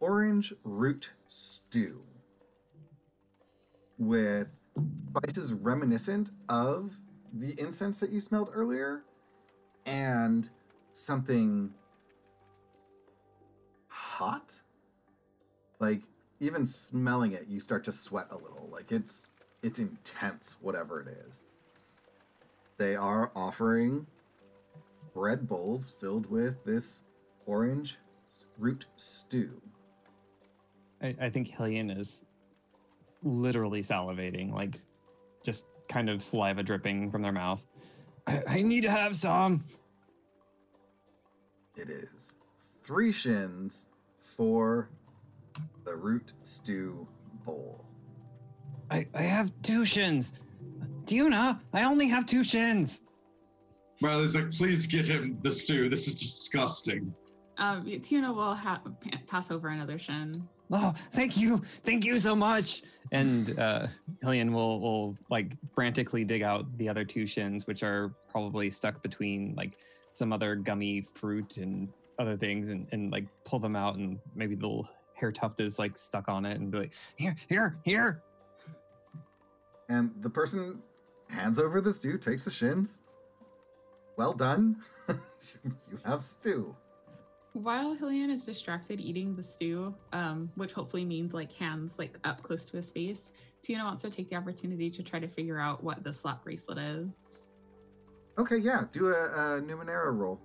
[0.00, 2.02] orange root stew
[3.98, 4.48] with
[5.08, 6.92] spices reminiscent of
[7.34, 9.02] the incense that you smelled earlier
[9.86, 10.48] and
[10.92, 11.70] something
[13.88, 14.60] hot.
[15.80, 16.02] Like
[16.40, 18.68] even smelling it you start to sweat a little.
[18.70, 19.30] Like it's
[19.62, 21.44] it's intense whatever it is.
[22.76, 24.06] They are offering
[25.14, 27.02] bread bowls filled with this
[27.46, 27.98] orange
[28.58, 29.60] root stew.
[31.00, 32.23] I, I think Hillian is
[33.24, 34.80] literally salivating, like
[35.44, 37.66] just kind of saliva dripping from their mouth.
[38.26, 39.64] I, I need to have some.
[41.76, 42.34] it is
[42.82, 43.86] three shins
[44.20, 44.90] for
[45.84, 47.06] the root stew
[47.44, 47.84] bowl
[48.90, 50.34] I, I have two shins.
[51.04, 53.04] Tiuna, I only have two shins.
[54.00, 55.88] Riley's like, please get him the stew.
[55.88, 57.14] This is disgusting.
[57.58, 58.82] Um, Tina will ha-
[59.26, 60.46] pass over another shin.
[60.70, 61.62] Oh, thank you.
[61.84, 62.82] Thank you so much.
[63.12, 63.86] And uh,
[64.22, 69.02] Hillian will will like frantically dig out the other two shins, which are probably stuck
[69.02, 69.72] between like
[70.10, 74.54] some other gummy fruit and other things, and, and like pull them out, and maybe
[74.54, 78.22] the little hair tuft is like stuck on it, and be like, Here, here, here.
[79.88, 80.80] and the person
[81.28, 83.00] hands over the stew takes the shins
[84.16, 84.76] well done
[85.08, 86.74] you have stew
[87.54, 92.42] While Hillian is distracted eating the stew, um, which hopefully means like hands like up
[92.42, 93.30] close to his face,
[93.62, 96.78] Tina wants to take the opportunity to try to figure out what the slap bracelet
[96.78, 97.08] is.
[98.38, 99.24] okay yeah do a,
[99.56, 100.40] a numenera roll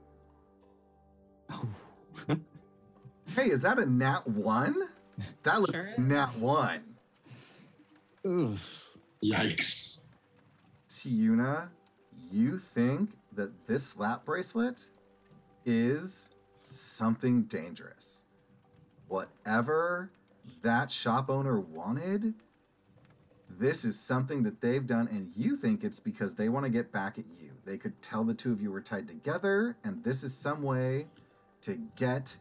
[1.51, 1.67] oh.
[3.35, 4.75] hey is that a nat one
[5.43, 5.97] that looks Sure like is.
[5.97, 6.83] a nat one
[8.27, 8.85] Oof.
[9.25, 10.03] Yikes.
[10.89, 11.69] Tiuna,
[12.31, 14.87] you think that this slap bracelet
[15.65, 16.29] is
[16.69, 18.23] something dangerous.
[19.07, 20.11] Whatever
[20.61, 22.33] that shop owner wanted,
[23.49, 26.91] this is something that they've done, and you think it's because they want to get
[26.91, 27.51] back at you.
[27.65, 31.07] They could tell the two of you were tied together, and this is some way
[31.61, 32.37] to get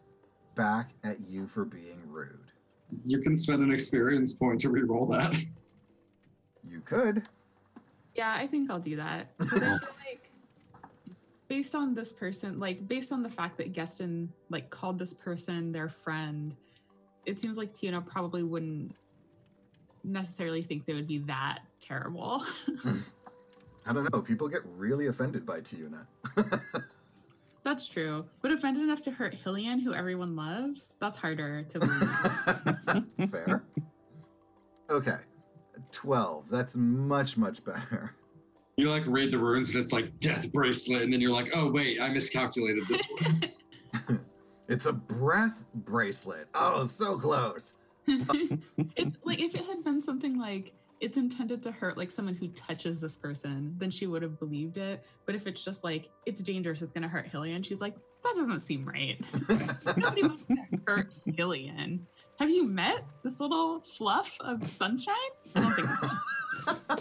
[0.54, 2.52] back at you for being rude.
[3.04, 5.34] You can spend an experience point to re-roll that.
[6.68, 7.22] You could.
[8.14, 9.30] Yeah, I think I'll do that.
[9.40, 10.27] I feel like
[11.48, 15.72] based on this person, like based on the fact that Geston like called this person
[15.72, 16.54] their friend,
[17.26, 18.94] it seems like Tina probably wouldn't
[20.04, 22.44] necessarily think they would be that terrible.
[23.86, 24.20] I don't know.
[24.20, 26.06] People get really offended by Tiuna.
[27.64, 28.26] that's true.
[28.42, 31.78] But offended enough to hurt Hillian, who everyone loves, that's harder to
[33.18, 33.30] believe.
[33.30, 33.64] Fair.
[34.90, 35.16] Okay.
[35.90, 36.50] 12.
[36.50, 38.14] That's much, much better.
[38.78, 41.68] You like read the runes and it's like death bracelet, and then you're like, oh
[41.70, 44.20] wait, I miscalculated this one.
[44.68, 46.46] It's a breath bracelet.
[46.54, 47.72] Oh, so close.
[48.06, 52.48] it, like if it had been something like it's intended to hurt like someone who
[52.48, 55.02] touches this person, then she would have believed it.
[55.24, 58.60] But if it's just like it's dangerous, it's gonna hurt Hillian, she's like, that doesn't
[58.60, 59.18] seem right.
[59.96, 62.00] Nobody wants to hurt Hillian.
[62.38, 65.14] Have you met this little fluff of sunshine?
[65.56, 66.08] I don't think so.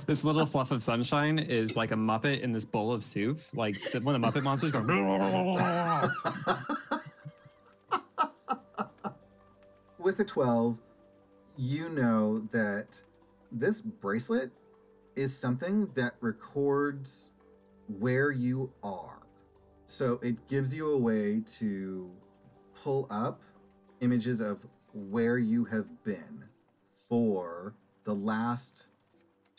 [0.06, 3.76] This little fluff of sunshine is like a Muppet in this bowl of soup, like
[3.91, 4.88] the, of the Muppet monsters going.
[10.00, 10.80] With a 12,
[11.58, 13.02] you know that
[13.52, 14.50] this bracelet
[15.17, 17.32] is something that records
[18.00, 19.20] where you are.
[19.88, 22.10] So it gives you a way to
[22.74, 23.41] pull up
[24.02, 26.43] images of where you have been
[27.10, 28.88] for the last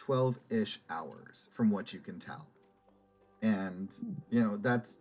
[0.09, 2.47] 12 ish hours, from what you can tell.
[3.43, 3.95] And,
[4.31, 5.01] you know, that's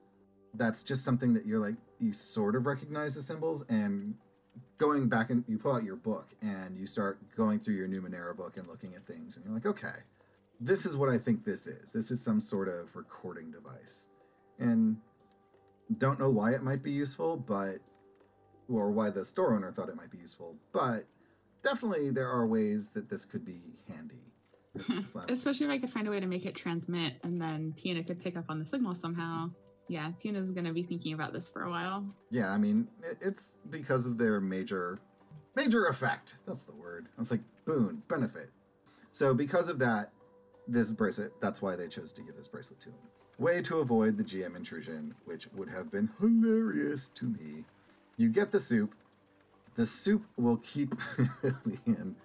[0.54, 4.16] that's just something that you're like you sort of recognize the symbols and
[4.78, 8.36] going back and you pull out your book and you start going through your Numenera
[8.36, 9.98] book and looking at things and you're like, okay,
[10.60, 11.94] this is what I think this is.
[11.94, 14.08] This is some sort of recording device.
[14.60, 14.98] And
[16.00, 17.78] don't know why it might be useful, but
[18.68, 21.06] or why the store owner thought it might be useful, but
[21.64, 24.27] definitely there are ways that this could be handy.
[25.30, 28.20] Especially if I could find a way to make it transmit and then Tina could
[28.22, 29.50] pick up on the signal somehow.
[29.88, 32.06] Yeah, Tina's gonna be thinking about this for a while.
[32.30, 32.88] Yeah, I mean,
[33.22, 35.00] it's because of their major
[35.56, 36.36] major effect.
[36.46, 37.08] That's the word.
[37.18, 38.50] It's like boon, benefit.
[39.12, 40.12] So because of that,
[40.68, 42.96] this bracelet, that's why they chose to give this bracelet to him.
[43.40, 47.64] Way to avoid the GM intrusion, which would have been hilarious to me.
[48.18, 48.94] You get the soup.
[49.76, 50.96] The soup will keep
[51.66, 52.16] Leon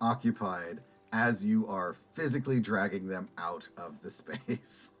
[0.00, 0.80] occupied
[1.12, 4.92] as you are physically dragging them out of the space.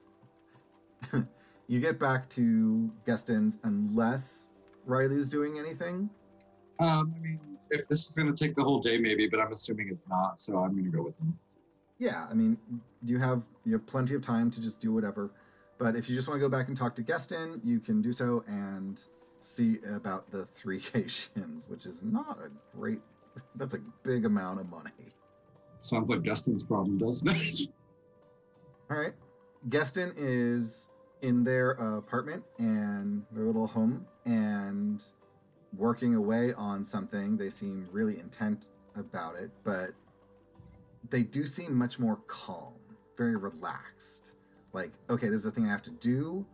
[1.66, 4.50] you get back to Geston's unless
[4.86, 6.10] Rylu's doing anything.
[6.80, 7.40] Um, I mean,
[7.70, 10.38] if this is going to take the whole day, maybe, but I'm assuming it's not,
[10.38, 11.38] so I'm going to go with him.
[11.98, 12.58] Yeah, I mean,
[13.04, 15.30] you have you have plenty of time to just do whatever.
[15.78, 18.12] But if you just want to go back and talk to Geston, you can do
[18.12, 19.02] so and
[19.40, 23.00] see about the three Haitians, which is not a great.
[23.54, 25.14] That's a big amount of money.
[25.82, 27.68] Sounds like Geston's problem, doesn't it?
[28.90, 29.14] All right,
[29.68, 30.88] Geston is
[31.22, 35.02] in their apartment and their little home and
[35.76, 37.36] working away on something.
[37.36, 39.90] They seem really intent about it, but
[41.10, 42.74] they do seem much more calm,
[43.16, 44.34] very relaxed.
[44.72, 46.46] Like, okay, this is a thing I have to do,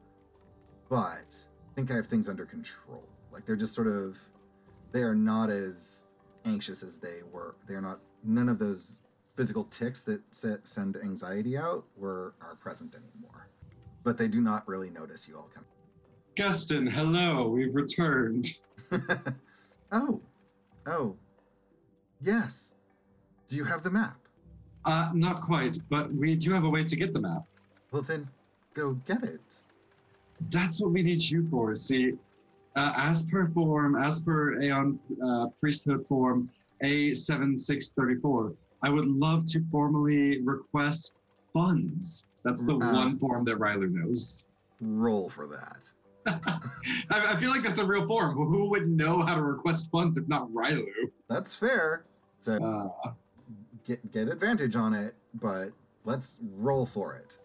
[0.89, 3.05] but I think I have things under control.
[3.31, 4.18] Like they're just sort of,
[4.93, 6.07] they are not as
[6.47, 7.57] anxious as they were.
[7.68, 8.01] They are not.
[8.24, 9.01] None of those
[9.39, 13.49] physical ticks that se- send anxiety out were are present anymore.
[14.03, 15.68] But they do not really notice you all coming.
[16.36, 18.49] Geston, hello, we've returned.
[19.93, 20.20] oh,
[20.89, 21.14] oh,
[22.20, 22.74] yes.
[23.47, 24.18] Do you have the map?
[24.84, 27.45] Uh, not quite, but we do have a way to get the map.
[27.93, 28.28] Well, then
[28.74, 29.61] go get it.
[30.51, 31.74] That's what we need you for.
[31.74, 32.14] See,
[32.74, 36.51] uh, as per form, as per Aeon uh, priesthood form
[36.82, 41.18] A7634, I would love to formally request
[41.53, 42.26] funds.
[42.45, 44.49] That's the Uh, one form that Rylu knows.
[44.81, 45.91] Roll for that.
[46.26, 48.35] I, I feel like that's a real form.
[48.37, 50.87] Who would know how to request funds if not Rylu?
[51.29, 52.05] That's fair.
[52.41, 52.55] So
[53.05, 53.11] Uh,
[53.85, 55.72] get get advantage on it, but
[56.05, 57.39] let's roll for it.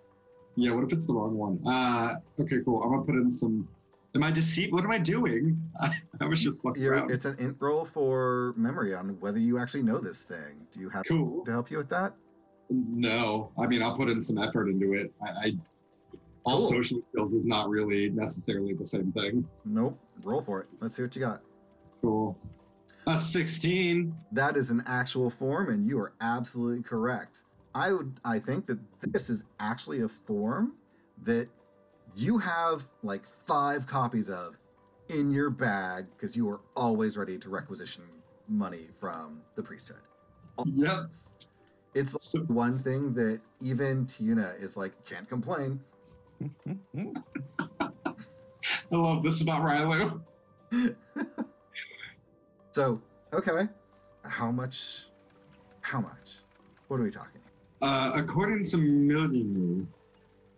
[0.56, 1.60] yeah, what if it's the wrong one?
[1.66, 2.84] Uh, okay, cool.
[2.84, 3.68] I'm gonna put in some.
[4.16, 4.72] Am I deceit?
[4.72, 5.60] What am I doing?
[5.80, 7.12] I, I was just You're, around.
[7.12, 10.68] it's an int roll for memory on whether you actually know this thing.
[10.72, 11.44] Do you have Cool.
[11.46, 12.14] to help you with that?
[12.70, 15.12] No, I mean I'll put in some effort into it.
[15.22, 15.52] I, I
[16.46, 16.68] all Cool.
[16.68, 19.48] social skills is not really necessarily the same thing.
[19.66, 19.98] Nope.
[20.24, 20.68] Roll for it.
[20.80, 21.42] Let's see what you got.
[22.02, 22.38] Cool.
[23.08, 24.16] A 16.
[24.32, 27.44] That is an actual form, and you are absolutely correct.
[27.76, 30.74] I would I think that this is actually a form
[31.24, 31.48] that
[32.16, 34.58] you have like five copies of
[35.10, 38.04] in your bag because you are always ready to requisition
[38.48, 40.02] money from the priesthood.
[40.66, 41.12] Yep.
[41.94, 45.80] It's So, one thing that even Tuna is like, can't complain.
[47.80, 47.90] I
[48.92, 50.22] love this about Rylu.
[52.74, 53.00] So,
[53.32, 53.68] okay.
[54.26, 55.10] How much?
[55.82, 56.40] How much?
[56.88, 57.40] What are we talking?
[57.84, 59.86] Uh, according to Milnew,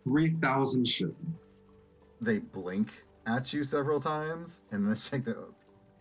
[0.05, 1.55] 3,000 shillings.
[2.21, 2.89] They blink
[3.27, 5.49] at you several times and then check the.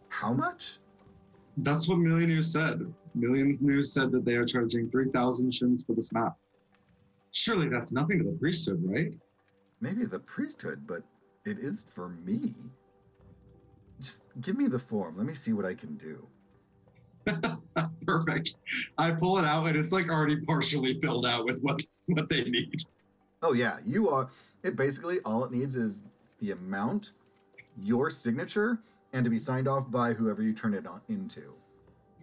[0.08, 0.78] How much?
[1.56, 2.80] That's what Milnew said.
[3.18, 6.36] Milnew said that they are charging 3,000 shins for this map.
[7.32, 9.12] Surely that's nothing to the priesthood, right?
[9.80, 11.02] Maybe the priesthood, but
[11.44, 12.54] it is for me.
[14.00, 15.16] Just give me the form.
[15.16, 16.26] Let me see what I can do.
[18.06, 18.56] Perfect.
[18.98, 22.44] I pull it out and it's like already partially filled out with what what they
[22.44, 22.84] need.
[23.44, 24.30] Oh yeah, you are.
[24.62, 26.00] It basically all it needs is
[26.40, 27.12] the amount,
[27.76, 28.80] your signature,
[29.12, 31.54] and to be signed off by whoever you turn it on into.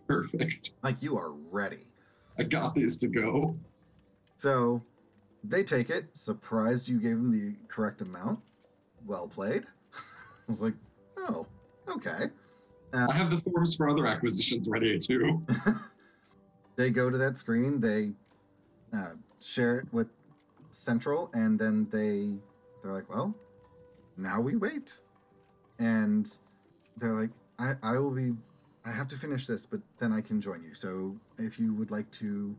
[0.08, 0.72] Perfect.
[0.82, 1.86] Like you are ready.
[2.40, 3.56] I got these to go.
[4.38, 4.82] So
[5.44, 8.40] they take it, surprised you gave them the correct amount.
[9.06, 9.66] Well played.
[9.94, 10.00] I
[10.52, 10.74] was like,
[11.18, 11.46] oh,
[11.88, 12.32] okay.
[12.94, 15.46] I have the forms for other acquisitions ready too.
[16.78, 18.14] They go to that screen, they
[18.92, 20.08] uh, share it with
[20.72, 22.34] Central, and then they
[22.82, 23.36] they're like, well,
[24.18, 25.00] now we wait.
[25.80, 26.32] And
[26.98, 28.34] they're like, I, I will be
[28.86, 30.74] I have to finish this, but then I can join you.
[30.74, 32.56] So if you would like to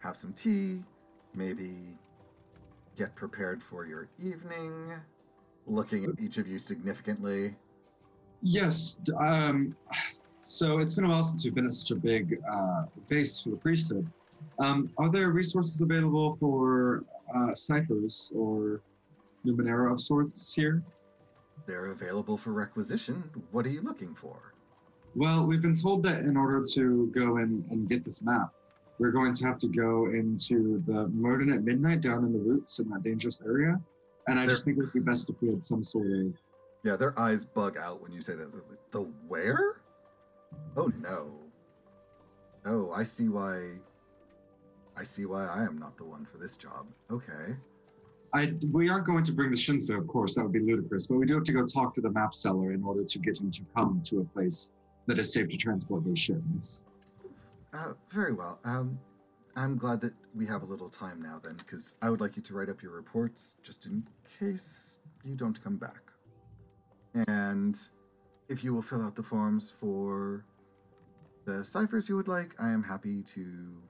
[0.00, 0.82] have some tea,
[1.34, 1.96] maybe
[2.96, 4.92] get prepared for your evening,
[5.66, 7.54] looking at each of you significantly.
[8.42, 8.98] Yes.
[9.18, 9.76] Um,
[10.40, 13.50] so it's been a while since we've been at such a big uh, base for
[13.50, 14.06] the priesthood.
[14.58, 17.04] Um, are there resources available for
[17.34, 18.82] uh, ciphers or
[19.46, 20.82] Numenera of sorts here?
[21.66, 23.22] They're available for requisition.
[23.52, 24.54] What are you looking for?
[25.14, 28.52] Well, we've been told that in order to go in and get this map,
[28.98, 32.78] we're going to have to go into the Murden at midnight down in the roots
[32.78, 33.80] in that dangerous area.
[34.28, 36.32] And I just think it would be best if we had some sort of
[36.84, 38.52] Yeah, their eyes bug out when you say that.
[38.92, 39.80] The where?
[40.76, 41.30] Oh no.
[42.66, 43.78] Oh, I see why.
[45.00, 46.86] I see why I am not the one for this job.
[47.10, 47.56] Okay.
[48.34, 50.34] I we aren't going to bring the shins there, of course.
[50.34, 52.72] That would be ludicrous, but we do have to go talk to the map seller
[52.72, 54.72] in order to get him to come to a place
[55.06, 56.84] that is safe to transport those shins.
[57.72, 58.60] Uh, very well.
[58.64, 58.98] Um,
[59.56, 62.42] I'm glad that we have a little time now then, because I would like you
[62.42, 64.06] to write up your reports just in
[64.38, 66.12] case you don't come back.
[67.26, 67.78] And
[68.50, 70.44] if you will fill out the forms for
[71.46, 73.82] the ciphers you would like, I am happy to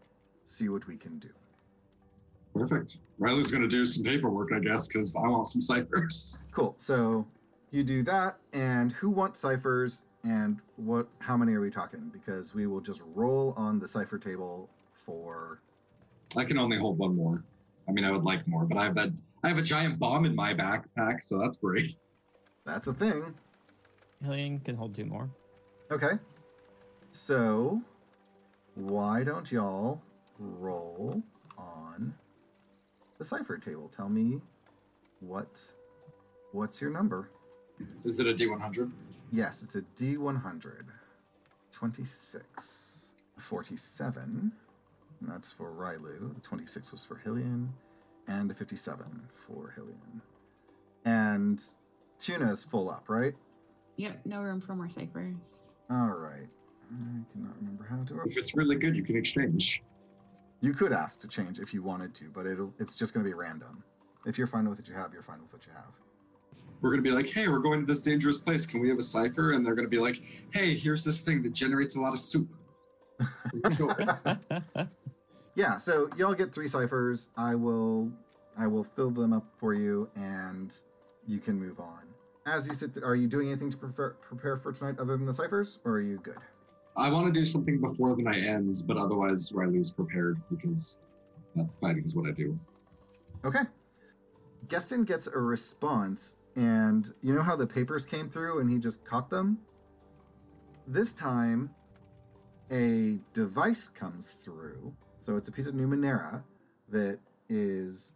[0.51, 1.29] see what we can do.
[2.55, 2.99] Perfect.
[3.19, 6.49] Riley's going to do some paperwork, I guess, because I want some ciphers.
[6.55, 6.75] Cool.
[6.79, 7.25] So
[7.71, 11.07] you do that, and who wants ciphers, and what?
[11.21, 12.11] How many are we talking?
[12.13, 15.61] Because we will just roll on the cipher table for.
[16.37, 17.45] I can only hold one more.
[17.89, 19.11] I mean, I would like more, but I have that.
[19.45, 21.97] I have a giant bomb in my backpack, so that's great.
[22.67, 23.35] That's a thing.
[24.25, 25.31] Hillian can hold two more.
[25.91, 26.19] Okay.
[27.13, 27.81] So,
[28.75, 30.01] why don't y'all
[30.41, 31.23] roll
[31.57, 32.15] on
[33.19, 33.91] the cipher table?
[33.95, 34.41] Tell me
[35.21, 35.63] what
[36.53, 37.31] what's your number?
[38.05, 38.91] Is it a D100?
[39.33, 40.85] Yes, it's a D100.
[41.73, 43.13] 26.
[43.39, 44.53] 47.
[45.21, 46.35] And that's for Rylu.
[46.35, 47.69] The 26 was for Hillian.
[48.29, 49.07] And a 57
[49.47, 50.21] for Hillian.
[51.05, 51.63] And
[52.19, 53.35] Tuna is full up, right?
[53.97, 55.63] Yep, no room for more ciphers.
[55.91, 56.49] All right.
[56.93, 58.23] I cannot remember how to.
[58.27, 59.83] If it's really good, you can exchange.
[60.61, 63.31] You could ask to change if you wanted to, but it'll it's just going to
[63.31, 63.83] be random.
[64.27, 65.93] If you're fine with what you have, you're fine with what you have.
[66.81, 68.67] We're going to be like, hey, we're going to this dangerous place.
[68.67, 69.53] Can we have a cipher?
[69.53, 72.19] And they're going to be like, hey, here's this thing that generates a lot of
[72.19, 72.49] soup.
[75.61, 77.29] Yeah, so y'all get three ciphers.
[77.37, 78.11] I will
[78.57, 80.75] I will fill them up for you and
[81.27, 82.01] you can move on.
[82.47, 85.35] As you sit, are you doing anything to prepare, prepare for tonight other than the
[85.35, 86.39] ciphers, or are you good?
[87.01, 91.01] I want to do something before the night ends, but otherwise Riley's prepared because
[91.57, 92.61] that fighting is what I do.
[93.43, 93.63] Okay.
[94.69, 99.03] Geston gets a response, and you know how the papers came through and he just
[99.03, 99.59] caught them?
[100.87, 101.71] This time,
[102.71, 104.95] a device comes through.
[105.21, 106.43] So it's a piece of Numenera
[106.91, 108.13] that is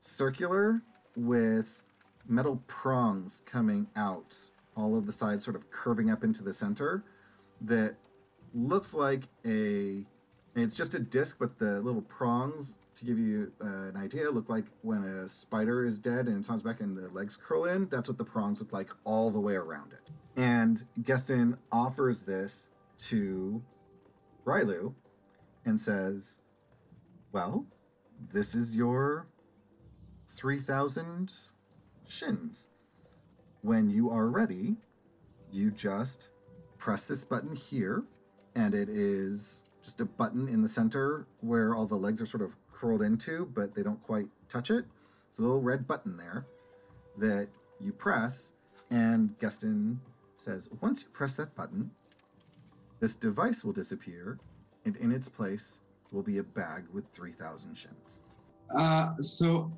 [0.00, 0.82] circular
[1.16, 1.82] with
[2.28, 4.36] metal prongs coming out,
[4.76, 7.04] all of the sides sort of curving up into the center,
[7.62, 7.96] that
[8.54, 10.04] looks like a.
[10.54, 14.50] It's just a disc, but the little prongs, to give you uh, an idea, look
[14.50, 17.88] like when a spider is dead and it comes back and the legs curl in.
[17.88, 20.10] That's what the prongs look like all the way around it.
[20.36, 22.68] And Geston offers this
[23.08, 23.62] to
[24.44, 24.94] Rylu
[25.64, 26.38] and says,
[27.32, 27.66] Well,
[28.32, 29.26] this is your
[30.28, 31.32] 3,000
[32.08, 32.68] shins.
[33.62, 34.76] When you are ready,
[35.50, 36.28] you just
[36.82, 38.02] press this button here,
[38.56, 42.42] and it is just a button in the center where all the legs are sort
[42.42, 44.84] of curled into, but they don't quite touch it.
[45.28, 46.44] It's a little red button there
[47.18, 47.46] that
[47.78, 48.52] you press,
[48.90, 49.96] and Geston
[50.38, 51.88] says, Once you press that button,
[52.98, 54.40] this device will disappear,
[54.84, 58.22] and in its place will be a bag with 3,000 shins.
[58.76, 59.70] Uh, so,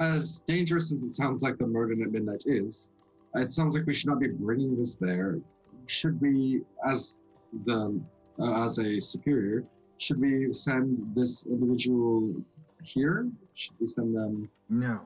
[0.00, 2.90] as dangerous as it sounds like the murder at midnight is,
[3.34, 5.40] it sounds like we should not be bringing this there.
[5.86, 7.20] Should we, as
[7.64, 8.00] the
[8.38, 9.64] uh, as a superior,
[9.98, 12.34] should we send this individual
[12.82, 13.28] here?
[13.54, 14.50] Should we send them?
[14.68, 15.02] No.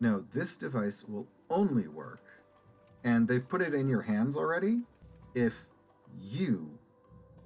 [0.00, 2.22] No, this device will only work,
[3.02, 4.80] and they've put it in your hands already,
[5.34, 5.70] if
[6.20, 6.70] you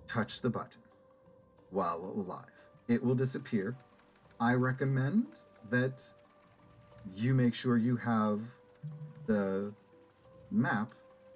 [0.06, 0.82] touch the button
[1.70, 2.44] while alive.
[2.88, 3.74] It will disappear.
[4.38, 5.40] I recommend
[5.70, 6.02] that
[7.14, 8.40] you make sure you have
[9.26, 9.72] the
[10.50, 10.92] map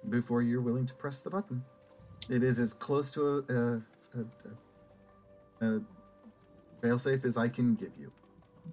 [0.09, 1.63] before you're willing to press the button.
[2.29, 4.25] It is as close to a, a,
[5.61, 5.81] a, a,
[6.81, 8.11] failsafe as I can give you.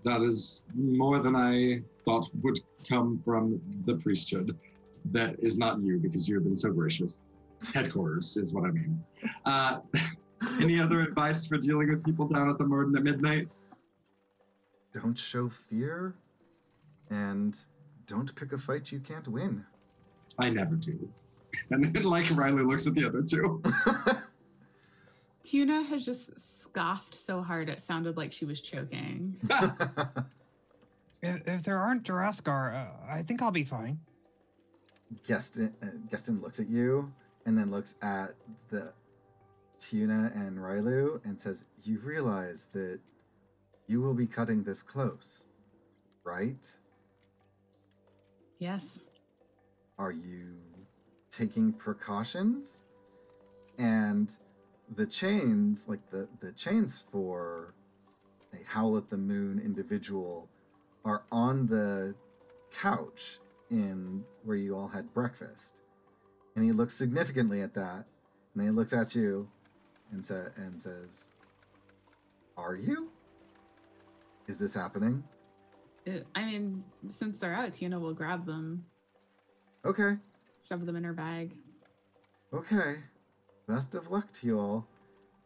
[0.03, 2.59] That is more than I thought would
[2.89, 4.57] come from the priesthood.
[5.12, 7.25] That is not you because you have been so gracious.
[7.72, 9.03] Headquarters is what I mean.
[9.45, 9.81] Uh,
[10.61, 13.49] any other advice for dealing with people down at the Morden at midnight?
[14.93, 16.14] Don't show fear,
[17.11, 17.59] and
[18.07, 19.64] don't pick a fight you can't win.
[20.39, 21.09] I never do.
[21.70, 23.62] And then, like Riley looks at the other two.
[25.45, 29.37] Tuna has just scoffed so hard it sounded like she was choking.
[31.24, 33.99] If, if there aren't Juraskar, uh, I think I'll be fine.
[35.26, 37.11] Geston, uh, Geston looks at you
[37.47, 38.35] and then looks at
[38.68, 38.93] the
[39.78, 43.01] Tuna and Rylu and says, You realize that
[43.87, 45.47] you will be cutting this close,
[46.24, 46.70] right?
[48.59, 49.01] yes.
[49.99, 50.57] Are you
[51.30, 52.84] taking precautions?
[53.78, 54.34] And
[54.97, 57.74] the chains, like the, the chains for
[58.53, 60.49] a howl at the moon individual
[61.05, 62.14] are on the
[62.72, 63.38] couch
[63.70, 65.80] in where you all had breakfast.
[66.57, 68.05] And he looks significantly at that,
[68.55, 69.49] and then he looks at you
[70.12, 71.32] and, sa- and says,
[72.57, 73.11] Are you?
[74.47, 75.24] Is this happening?
[76.05, 78.84] It, I mean, since they're out, Tina will grab them,
[79.85, 80.16] Okay,
[80.68, 81.53] shove them in her bag.
[82.53, 82.97] okay.
[83.66, 84.87] Best of luck to you all.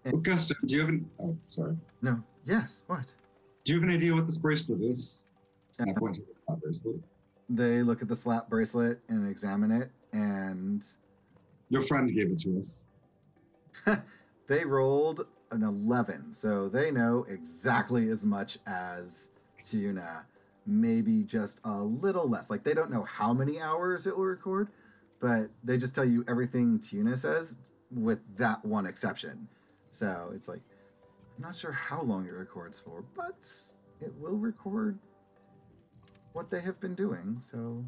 [0.04, 1.10] Augusta, oh, do you have an?
[1.22, 1.76] Oh, sorry.
[2.02, 3.12] No, yes, what?
[3.64, 5.30] Do you have an idea what this bracelet is?
[5.78, 6.96] And I point to the slap bracelet.
[7.48, 10.84] They look at the slap bracelet and examine it, and
[11.68, 12.84] Your friend gave it to us.
[14.48, 19.30] they rolled an 11, so they know exactly as much as
[19.62, 20.24] Tuna,
[20.68, 22.50] maybe just a little less.
[22.50, 24.68] Like they don't know how many hours it will record,
[25.20, 27.56] but they just tell you everything Tuna says
[27.90, 29.48] with that one exception.
[29.90, 30.60] So it's like,
[31.36, 33.50] I'm not sure how long it records for, but
[34.00, 34.98] it will record
[36.34, 37.84] what they have been doing, so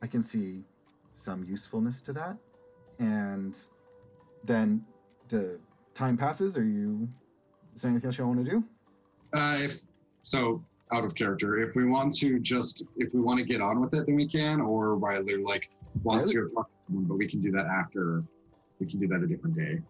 [0.00, 0.64] I can see
[1.14, 2.36] some usefulness to that.
[2.98, 3.58] And
[4.44, 4.84] then
[5.28, 5.60] the
[5.94, 6.56] time passes.
[6.56, 7.08] Are you?
[7.74, 8.64] Is there anything else you want to do?
[9.34, 9.82] Uh, if
[10.22, 11.58] so, out of character.
[11.58, 14.28] If we want to just, if we want to get on with it, then we
[14.28, 14.60] can.
[14.60, 15.70] Or Riley like
[16.02, 18.22] wants to talk to someone, but we can do that after.
[18.78, 19.80] We can do that a different day.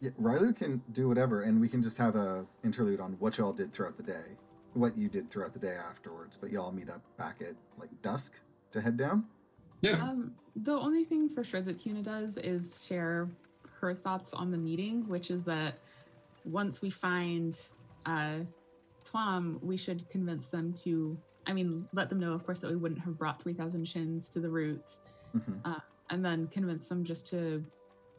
[0.00, 3.52] Yeah, Riley can do whatever, and we can just have a interlude on what y'all
[3.52, 4.24] did throughout the day,
[4.74, 6.36] what you did throughout the day afterwards.
[6.36, 8.34] But y'all meet up back at like dusk
[8.72, 9.24] to head down.
[9.80, 10.02] Yeah.
[10.02, 13.28] Um, the only thing for sure that Tuna does is share
[13.80, 15.78] her thoughts on the meeting, which is that
[16.44, 17.58] once we find
[18.06, 18.38] uh,
[19.14, 22.76] Twam, we should convince them to, I mean, let them know, of course, that we
[22.76, 25.00] wouldn't have brought 3,000 shins to the roots,
[25.34, 25.60] Mhm.
[25.64, 27.64] uh, and then convince them just to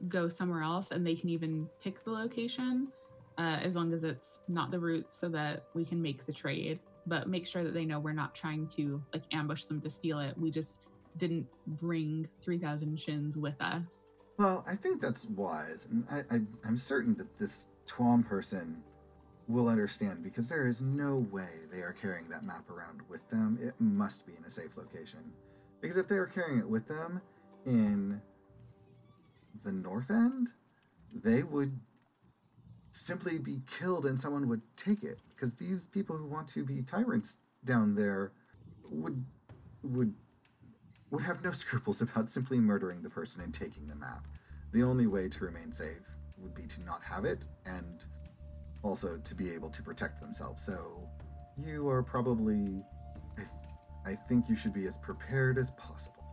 [0.07, 2.91] go somewhere else, and they can even pick the location
[3.37, 6.79] uh, as long as it's not the roots, so that we can make the trade.
[7.05, 10.19] But make sure that they know we're not trying to like ambush them to steal
[10.19, 10.37] it.
[10.37, 10.79] We just
[11.17, 14.11] didn't bring 3,000 shins with us.
[14.37, 18.81] Well, I think that's wise, and I, I, I'm certain that this Twom person
[19.47, 23.59] will understand because there is no way they are carrying that map around with them.
[23.61, 25.19] It must be in a safe location.
[25.81, 27.21] Because if they were carrying it with them
[27.65, 28.21] in
[29.63, 30.53] the north end,
[31.13, 31.79] they would
[32.91, 35.19] simply be killed and someone would take it.
[35.29, 38.31] Because these people who want to be tyrants down there
[38.89, 39.23] would
[39.83, 40.13] would
[41.11, 44.27] would have no scruples about simply murdering the person and taking the map.
[44.71, 48.05] The only way to remain safe would be to not have it and
[48.85, 50.63] also to be able to protect themselves.
[50.63, 51.09] So
[51.57, 52.83] you are probably
[53.37, 53.49] I, th-
[54.05, 56.23] I think you should be as prepared as possible.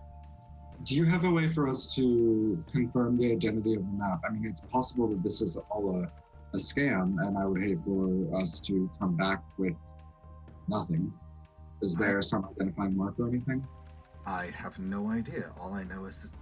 [0.85, 4.21] Do you have a way for us to confirm the identity of the map?
[4.29, 6.03] I mean, it's possible that this is all a,
[6.55, 9.77] a scam, and I would hate for us to come back with
[10.69, 11.13] nothing.
[11.81, 13.67] Is there some identifying mark or anything?
[14.27, 15.53] I have no idea.
[15.59, 16.35] All I know is this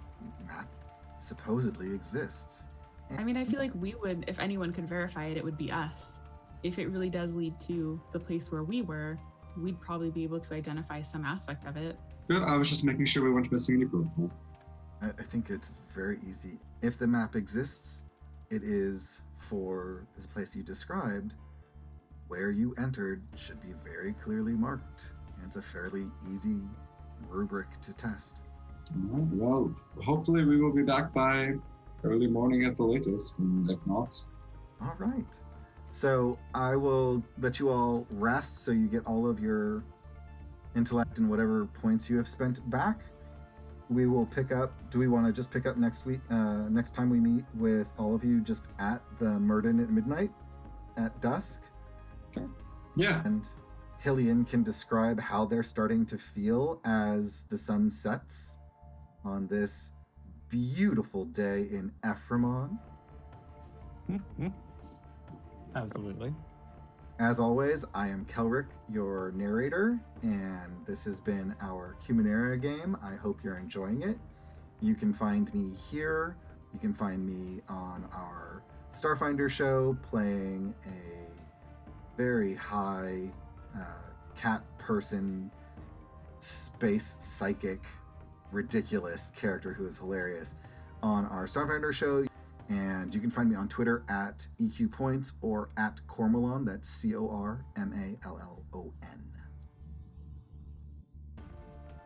[0.46, 0.68] map
[1.18, 2.66] supposedly exists.
[3.18, 5.70] I mean, I feel like we would, if anyone could verify it, it would be
[5.70, 6.12] us.
[6.62, 9.18] If it really does lead to the place where we were,
[9.56, 11.98] we'd probably be able to identify some aspect of it.
[12.28, 12.42] Good.
[12.42, 14.30] I was just making sure we weren't missing any protocol.
[15.02, 16.58] I, I think it's very easy.
[16.82, 18.04] If the map exists,
[18.50, 21.34] it is for this place you described.
[22.28, 25.12] Where you entered should be very clearly marked.
[25.36, 26.58] And it's a fairly easy
[27.28, 28.42] rubric to test.
[28.94, 31.54] All right, Well, hopefully we will be back by
[32.04, 34.14] early morning at the latest, and if not,
[34.82, 35.36] All right.
[35.90, 39.82] So I will let you all rest so you get all of your
[40.76, 43.00] intellect and whatever points you have spent back.
[43.88, 44.72] We will pick up.
[44.90, 46.20] Do we want to just pick up next week?
[46.30, 50.30] Uh, next time we meet with all of you, just at the Murden at midnight,
[50.96, 51.60] at dusk,
[52.32, 52.48] Sure.
[52.96, 53.48] yeah, and
[54.02, 58.58] Hillian can describe how they're starting to feel as the sun sets
[59.24, 59.90] on this
[60.50, 62.78] beautiful day in Ephraimon.
[65.76, 66.34] Absolutely.
[67.20, 72.96] As always, I am Kelric, your narrator, and this has been our Cumanera game.
[73.02, 74.18] I hope you're enjoying it.
[74.80, 76.36] You can find me here.
[76.72, 83.30] You can find me on our Starfinder show playing a very high
[83.76, 83.80] uh,
[84.36, 85.50] cat person,
[86.38, 87.80] space psychic,
[88.52, 90.54] ridiculous character who is hilarious
[91.02, 92.24] on our Starfinder show.
[92.68, 96.64] And you can find me on Twitter at EQ Points or at Cormallon.
[96.64, 99.30] That's C O R M A L L O N.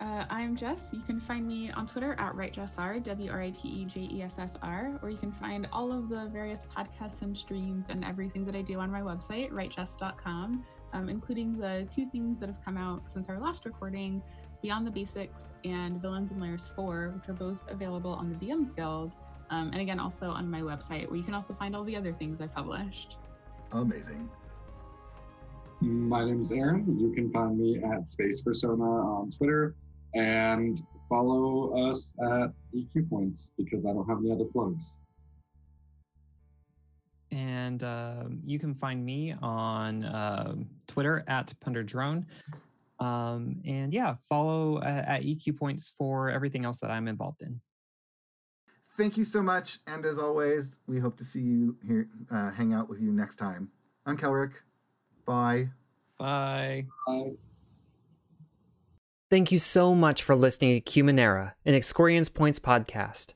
[0.05, 0.91] Uh, I'm Jess.
[0.93, 4.23] You can find me on Twitter at WriteJessR, W R I T E J E
[4.23, 8.05] S S R, or you can find all of the various podcasts and streams and
[8.05, 12.63] everything that I do on my website, WriteJess.com, um, including the two things that have
[12.63, 14.23] come out since our last recording
[14.65, 18.75] Beyond the Basics and Villains and Lairs 4, which are both available on the DMs
[18.75, 19.15] Guild.
[19.51, 22.15] Um, and again, also on my website, where you can also find all the other
[22.15, 23.19] things I've published.
[23.73, 24.31] Amazing.
[25.83, 26.99] My name is Aaron.
[26.99, 29.75] You can find me at Space Persona on Twitter
[30.15, 35.03] and follow us at EQ Points because I don't have any other plugs.
[37.31, 42.25] And um you can find me on um Twitter at Punderdrone.
[43.05, 47.61] Um, and yeah, follow uh, at EQ Points for everything else that I'm involved in.
[48.97, 52.73] Thank you so much, and as always, we hope to see you here, uh, hang
[52.73, 53.69] out with you next time.
[54.07, 54.53] I'm Kelric.
[55.27, 55.69] Bye.
[56.19, 56.87] Bye.
[57.07, 57.33] Bye.
[59.31, 63.35] Thank you so much for listening to Cumanera, an Excorians Points podcast.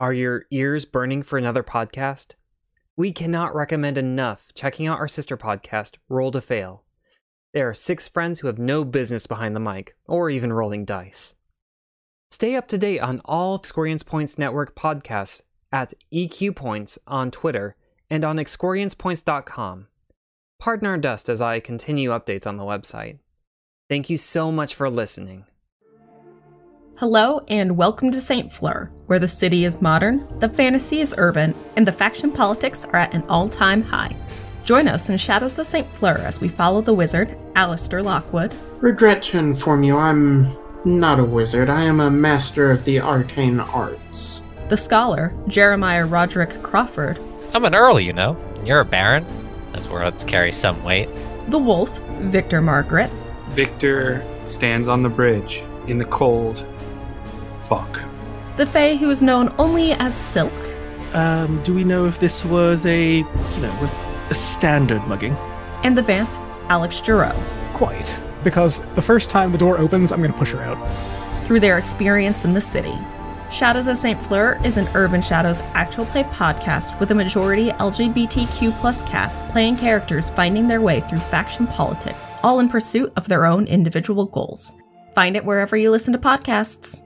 [0.00, 2.32] Are your ears burning for another podcast?
[2.96, 6.84] We cannot recommend enough checking out our sister podcast, Roll to Fail.
[7.52, 11.34] There are six friends who have no business behind the mic, or even rolling dice.
[12.30, 15.42] Stay up to date on all Excorians Points Network podcasts
[15.72, 17.74] at EQ Points on Twitter
[18.08, 19.88] and on excorianspoints.com.
[20.60, 23.18] Pardon our dust as I continue updates on the website.
[23.88, 25.46] Thank you so much for listening.
[26.98, 28.52] Hello and welcome to St.
[28.52, 32.96] Fleur, where the city is modern, the fantasy is urban, and the faction politics are
[32.96, 34.14] at an all time high.
[34.70, 35.92] Join us in Shadows of St.
[35.96, 41.24] Fleur as we follow the wizard, Alistair Lockwood, Regret to inform you, I'm not a
[41.24, 41.68] wizard.
[41.68, 44.42] I am a master of the arcane arts.
[44.68, 47.18] the scholar, Jeremiah Roderick Crawford,
[47.52, 48.36] I'm an earl, you know.
[48.54, 49.26] And you're a baron.
[49.72, 51.08] Those words carry some weight.
[51.48, 51.90] the wolf,
[52.30, 53.10] Victor Margaret,
[53.48, 56.64] Victor stands on the bridge in the cold.
[57.58, 58.00] Fuck.
[58.56, 60.52] the Fae who is known only as Silk,
[61.14, 63.24] Um, do we know if this was a, you
[63.60, 63.90] know, was
[64.30, 65.36] a standard mugging?
[65.82, 66.28] and the vamp,
[66.68, 67.32] Alex Giroux.
[67.72, 68.22] Quite.
[68.44, 70.76] Because the first time the door opens, I'm going to push her out.
[71.46, 72.94] through their experience in the city.
[73.50, 74.22] Shadows of St.
[74.22, 79.76] Fleur is an Urban Shadows actual play podcast with a majority LGBTQ plus cast playing
[79.76, 84.74] characters finding their way through faction politics, all in pursuit of their own individual goals.
[85.14, 87.02] Find it wherever you listen to podcasts.